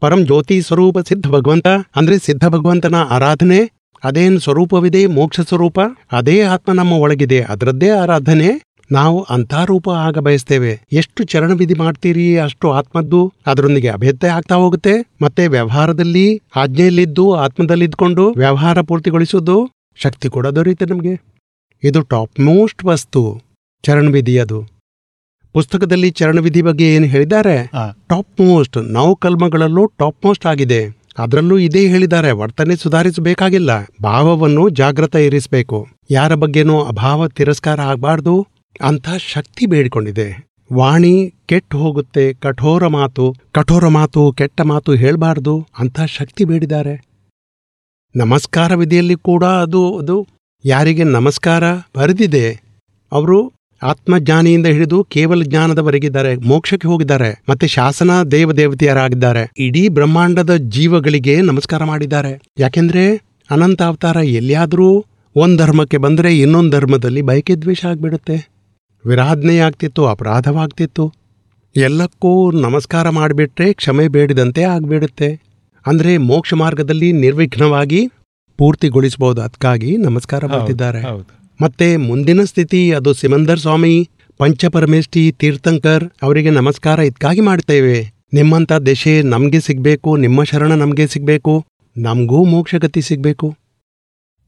ಪರಂ 0.00 0.24
ಜ್ಯೋತಿ 0.24 0.62
ಸ್ವರೂಪ 0.62 0.98
ಸಿದ್ಧ 0.98 1.26
ಭಗವಂತ. 1.26 1.66
ಅಂದ್ರೆ 1.96 2.18
ಸಿದ್ಧ 2.18 2.44
ಭಗವಂತನ 2.46 2.94
ಆರಾಧನೆ, 2.94 3.70
ಅದೇನು 4.04 4.38
ಸ್ವರೂಪವಿದೆ, 4.38 5.06
ಮೋಕ್ಷ 5.06 5.40
ಸ್ವರೂಪ, 5.40 5.80
ಅದೇ 6.12 6.40
ಆತ್ಮ 6.40 6.72
ನಮ್ಮ 6.72 6.92
ಒಳಗಿದೆ, 6.92 7.42
ಅದರದ್ದೇ 7.42 7.88
ಆರಾಧನೆ. 7.88 8.71
ನಾವು 8.92 9.22
ಅಂಥ 9.30 9.54
ರೂಪ 9.54 9.90
ಆಗ 9.90 10.18
ಬಯಸ್ತೇವೆ. 10.18 10.80
ಎಷ್ಟು 10.92 11.24
ಚರಣವಿಧಿ 11.24 11.74
ಮಾಡ್ತೀರಿ 11.74 12.38
ಅಷ್ಟು 12.38 12.72
ಆತ್ಮದ್ದು. 12.72 13.32
ಅದರೊಂದಿಗೆ 13.46 13.88
ಅಭೇದ್ಯ 13.88 14.28
ಆಗ್ತಾ 14.28 14.54
ಹೋಗುತ್ತೆ. 14.54 14.94
ಮತ್ತೆ 15.22 15.46
ವ್ಯವಹಾರದಲ್ಲಿ 15.46 16.40
ಆಜ್ಞೆಯಲ್ಲಿದ್ದು 16.56 17.34
ಆತ್ಮದಲ್ಲಿದ್ಕೊಂಡು 17.34 18.34
ವ್ಯವಹಾರ 18.36 18.80
ಪೂರ್ತಿಗೊಳಿಸೋದು 18.80 19.56
ಶಕ್ತಿ 19.96 20.28
ಕೂಡ 20.28 20.46
ದೊರೆಯುತ್ತೆ 20.46 20.84
ನಮಗೆ. 20.84 21.14
ಇದು 21.84 22.00
ಟಾಪ್ 22.02 22.40
ಮೋಸ್ಟ್ 22.40 22.84
ವಸ್ತು 22.84 23.40
ಚರಣವಿಧಿ 23.82 24.38
ಅದು. 24.38 24.58
ಪುಸ್ತಕದಲ್ಲಿ 25.52 26.10
ಚರಣವಿಧಿ 26.10 26.62
ಬಗ್ಗೆ 26.62 26.94
ಏನು 26.94 27.06
ಹೇಳಿದ್ದಾರೆ? 27.06 27.56
ಟಾಪ್ 28.08 28.40
ಮೋಸ್ಟ್ 28.40 28.76
ನೌಕಲ್ಮಗಳಲ್ಲೂ 28.76 29.16
ಕಲ್ಮಗಳಲ್ಲೂ 29.16 29.86
ಟಾಪ್ 29.86 30.24
ಮೋಸ್ಟ್ 30.24 30.46
ಆಗಿದೆ. 30.46 30.80
ಅದರಲ್ಲೂ 31.18 31.58
ಇದೇ 31.58 31.88
ಹೇಳಿದ್ದಾರೆ 31.88 32.30
ವರ್ತನೆ 32.32 32.76
ಸುಧಾರಿಸಬೇಕಾಗಿಲ್ಲ. 32.76 33.70
ಭಾವವನ್ನು 34.02 34.68
ಜಾಗೃತ 34.68 35.14
ಇರಿಸಬೇಕು. 35.14 35.88
ಯಾರ 36.10 36.34
ಬಗ್ಗೆನೂ 36.34 36.82
ಅಭಾವ 36.82 37.28
ತಿರಸ್ಕಾರ 37.28 37.80
ಆಗಬಾರ್ದು. 37.80 38.46
ಅಂಥ 38.80 39.08
ಶಕ್ತಿ 39.18 39.66
ಬೇಡಿಕೊಂಡಿದೆ. 39.66 40.48
ವಾಣಿ 40.72 41.32
ಕೆಟ್ಟು 41.46 41.78
ಹೋಗುತ್ತೆ, 41.78 42.32
ಕಠೋರ 42.32 42.86
ಮಾತು 42.86 43.34
ಕಠೋರ 43.52 43.88
ಮಾತು, 43.88 44.32
ಕೆಟ್ಟ 44.32 44.60
ಮಾತು 44.60 44.92
ಹೇಳಬಾರ್ದು 44.94 45.66
ಅಂಥ 45.78 46.00
ಶಕ್ತಿ 46.00 46.44
ಬೇಡಿದ್ದಾರೆ. 46.44 46.94
ನಮಸ್ಕಾರ 48.16 48.74
ವಿಧಿಯಲ್ಲಿ 48.74 49.14
ಕೂಡ 49.14 49.44
ಅದು 49.44 49.98
ಅದು 49.98 50.26
ಯಾರಿಗೆ 50.64 51.04
ನಮಸ್ಕಾರ 51.04 51.64
ಬರೆದಿದೆ, 51.96 52.46
ಅವರು 53.12 53.52
ಆತ್ಮಜ್ಞಾನಿಯಿಂದ 53.82 54.66
ಹಿಡಿದು 54.66 55.04
ಕೇವಲ 55.04 55.42
ಜ್ಞಾನದವರೆಗಿದ್ದಾರೆ, 55.42 56.36
ಮೋಕ್ಷಕ್ಕೆ 56.36 56.88
ಹೋಗಿದ್ದಾರೆ, 56.88 57.42
ಮತ್ತೆ 57.48 57.68
ಶಾಸನ 57.68 58.22
ದೇವದೇವತೆಯರಾಗಿದ್ದಾರೆ, 58.22 59.50
ಇಡೀ 59.58 59.88
ಬ್ರಹ್ಮಾಂಡದ 59.88 60.56
ಜೀವಗಳಿಗೆ 60.56 61.40
ನಮಸ್ಕಾರ 61.40 61.84
ಮಾಡಿದ್ದಾರೆ. 61.84 62.40
ಯಾಕೆಂದ್ರೆ 62.58 63.16
ಅನಂತ 63.50 63.82
ಅವತಾರ 63.82 64.16
ಎಲ್ಲಿಯಾದರೂ 64.16 65.04
ಒಂದು 65.36 65.64
ಧರ್ಮಕ್ಕೆ 65.64 65.96
ಬಂದರೆ 65.96 66.38
ಇನ್ನೊಂದು 66.38 66.70
ಧರ್ಮದಲ್ಲಿ 66.70 67.22
ಬಯಕೆ 67.22 67.54
ದ್ವೇಷ 67.54 67.84
ಆಗ್ಬಿಡುತ್ತೆ. 67.84 68.51
ವಿರಾಧನೆ 69.06 69.58
ಆಗ್ತಿತ್ತು 69.58 70.06
ಅಪರಾಧವಾಗ್ತಿತ್ತು. 70.06 71.12
ಎಲ್ಲಕ್ಕೂ 71.76 72.50
ನಮಸ್ಕಾರ 72.50 73.08
ಮಾಡಿಬಿಟ್ರೆ 73.08 73.72
ಕ್ಷಮೆ 73.72 74.08
ಬೇಡಿದಂತೆ 74.08 74.62
ಆಗ್ಬಿಡುತ್ತೆ. 74.62 75.40
ಅಂದ್ರೆ 75.86 76.16
ಮೋಕ್ಷ 76.16 76.54
ಮಾರ್ಗದಲ್ಲಿ 76.54 77.12
ನಿರ್ವಿಘ್ನವಾಗಿ 77.12 78.08
ಪೂರ್ತಿಗೊಳಿಸಬಹುದು 78.58 79.42
ಅದಕ್ಕಾಗಿ 79.42 79.96
ನಮಸ್ಕಾರ 79.96 80.46
ಮಾಡ್ತಿದ್ದಾರೆ. 80.46 81.00
ಹೌದು. 81.00 81.54
ಮತ್ತೆ 81.62 81.96
ಮುಂದಿನ 81.96 82.44
ಸ್ಥಿತಿ 82.44 82.92
ಅದು 82.92 83.12
ಸಿಮಂದರ್ 83.12 83.60
ಸ್ವಾಮಿ 83.60 84.08
ಪಂಚಪರಮೇಷ್ಠಿ 84.38 85.32
ತೀರ್ಥಂಕರ್ 85.32 86.04
ಅವರಿಗೆ 86.22 86.50
ನಮಸ್ಕಾರ 86.50 86.98
ಇದಕ್ಕಾಗಿ 86.98 87.40
ಮಾಡ್ತೇವೆ. 87.40 88.12
ನಿಮ್ಮಂಥ 88.32 88.72
ದೆಶೆ 88.72 89.22
ನಮ್ಗೆ 89.22 89.60
ಸಿಗ್ಬೇಕು 89.60 90.16
ನಿಮ್ಮ 90.16 90.42
ಶರಣ 90.42 90.72
ನಮ್ಗೆ 90.72 91.06
ಸಿಗ್ಬೇಕು 91.06 91.64
ನಮಗೂ 91.96 92.44
ಮೋಕ್ಷಗತಿ 92.44 93.02
ಸಿಗ್ಬೇಕು. 93.02 93.56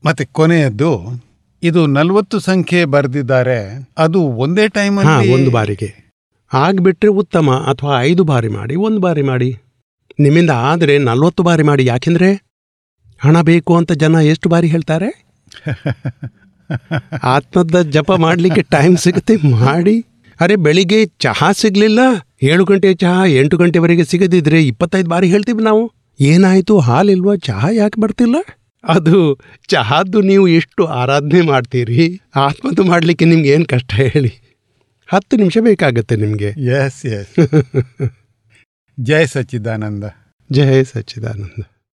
ಮತ್ತೆ 0.05 0.25
ಕೊನೆಯದ್ದು 0.25 1.25
ಇದು 1.65 1.87
ನಲ್ವತ್ತು 1.87 2.41
ಸಂಖ್ಯೆ 2.41 2.85
ಬರೆದಿದ್ದಾರೆ. 2.85 3.59
ಅದು 3.99 4.21
ಒಂದೇ 4.21 4.69
ಟೈಮ್ 4.69 4.99
ಹಾಂ 4.99 5.29
ಒಂದು 5.31 5.51
ಬಾರಿಗೆ. 5.51 5.89
ಆಗ್ಬಿಟ್ರೆ 6.53 7.11
ಉತ್ತಮ 7.11 7.51
ಅಥವಾ 7.51 8.03
ಐದು 8.03 8.25
ಬಾರಿ 8.25 8.49
ಮಾಡಿ 8.49 8.77
ಒಂದು 8.77 9.01
ಬಾರಿ 9.01 9.23
ಮಾಡಿ. 9.23 9.51
ನಿಮ್ಮಿಂದ 10.21 10.51
ಆದರೆ 10.51 10.99
ನಲ್ವತ್ತು 10.99 11.43
ಬಾರಿ 11.43 11.63
ಮಾಡಿ 11.63 11.87
ಯಾಕೆಂದ್ರೆ 11.87 12.29
ಹಣ 13.21 13.41
ಬೇಕು 13.41 13.77
ಅಂತ 13.77 13.93
ಜನ 13.93 14.15
ಎಷ್ಟು 14.15 14.49
ಬಾರಿ 14.49 14.69
ಹೇಳ್ತಾರೆ? 14.69 15.09
ಆತ್ಮದ 17.23 17.83
ಜಪ 17.91 18.13
ಮಾಡಲಿಕ್ಕೆ 18.13 18.63
ಟೈಮ್ 18.63 18.97
ಸಿಗುತ್ತೆ 18.97 19.35
ಮಾಡಿ. 19.37 20.05
ಅರೆ 20.41 20.57
ಬೆಳಿಗ್ಗೆ 20.57 21.07
ಚಹಾ 21.07 21.53
ಸಿಗಲಿಲ್ಲ 21.53 22.01
ಏಳು 22.43 22.65
ಗಂಟೆ 22.65 22.95
ಚಹಾ 22.95 23.27
ಎಂಟು 23.27 23.57
ಗಂಟೆವರೆಗೆ 23.57 24.05
ಸಿಗದಿದ್ರೆ 24.05 24.67
ಇಪ್ಪತ್ತೈದು 24.67 25.09
ಬಾರಿ 25.09 25.29
ಹೇಳ್ತೀವಿ 25.29 25.63
ನಾವು. 25.63 25.93
ಏನಾಯಿತು 26.21 26.79
ಹಾಲಿಲ್ವಾ 26.79 27.37
ಚಹಾ 27.37 27.71
ಯಾಕೆ 27.71 28.01
ಬರ್ತಿಲ್ಲ? 28.01 28.37
ಅದು 28.89 29.41
ಚಹಾದ್ದು 29.69 30.21
ನೀವು 30.21 30.49
ಎಷ್ಟು 30.49 30.85
ಆರಾಧನೆ 30.85 31.41
ಮಾಡ್ತೀರಿ? 31.41 32.21
ಆತ್ಮದ್ದು 32.37 32.85
ಮಾಡಲಿಕ್ಕೆ 32.85 33.25
ನಿಮ್ಗೆ 33.25 33.49
ಏನು 33.49 33.67
ಕಷ್ಟ 33.67 33.93
ಹೇಳಿ? 33.95 34.43
ಹತ್ತು 35.07 35.37
ನಿಮಿಷ 35.37 35.59
ಬೇಕಾಗುತ್ತೆ 35.61 36.17
ನಿಮಗೆ. 36.17 36.49
ಎಸ್ 36.49 37.07
ಎಸ್ 37.07 37.37
ಜಯ 39.01 39.27
ಸಚ್ಚಿದಾನಂದ. 39.27 40.05
ಜಯ 40.53 40.85
ಸಚ್ಚಿದಾನಂದ. 40.85 41.74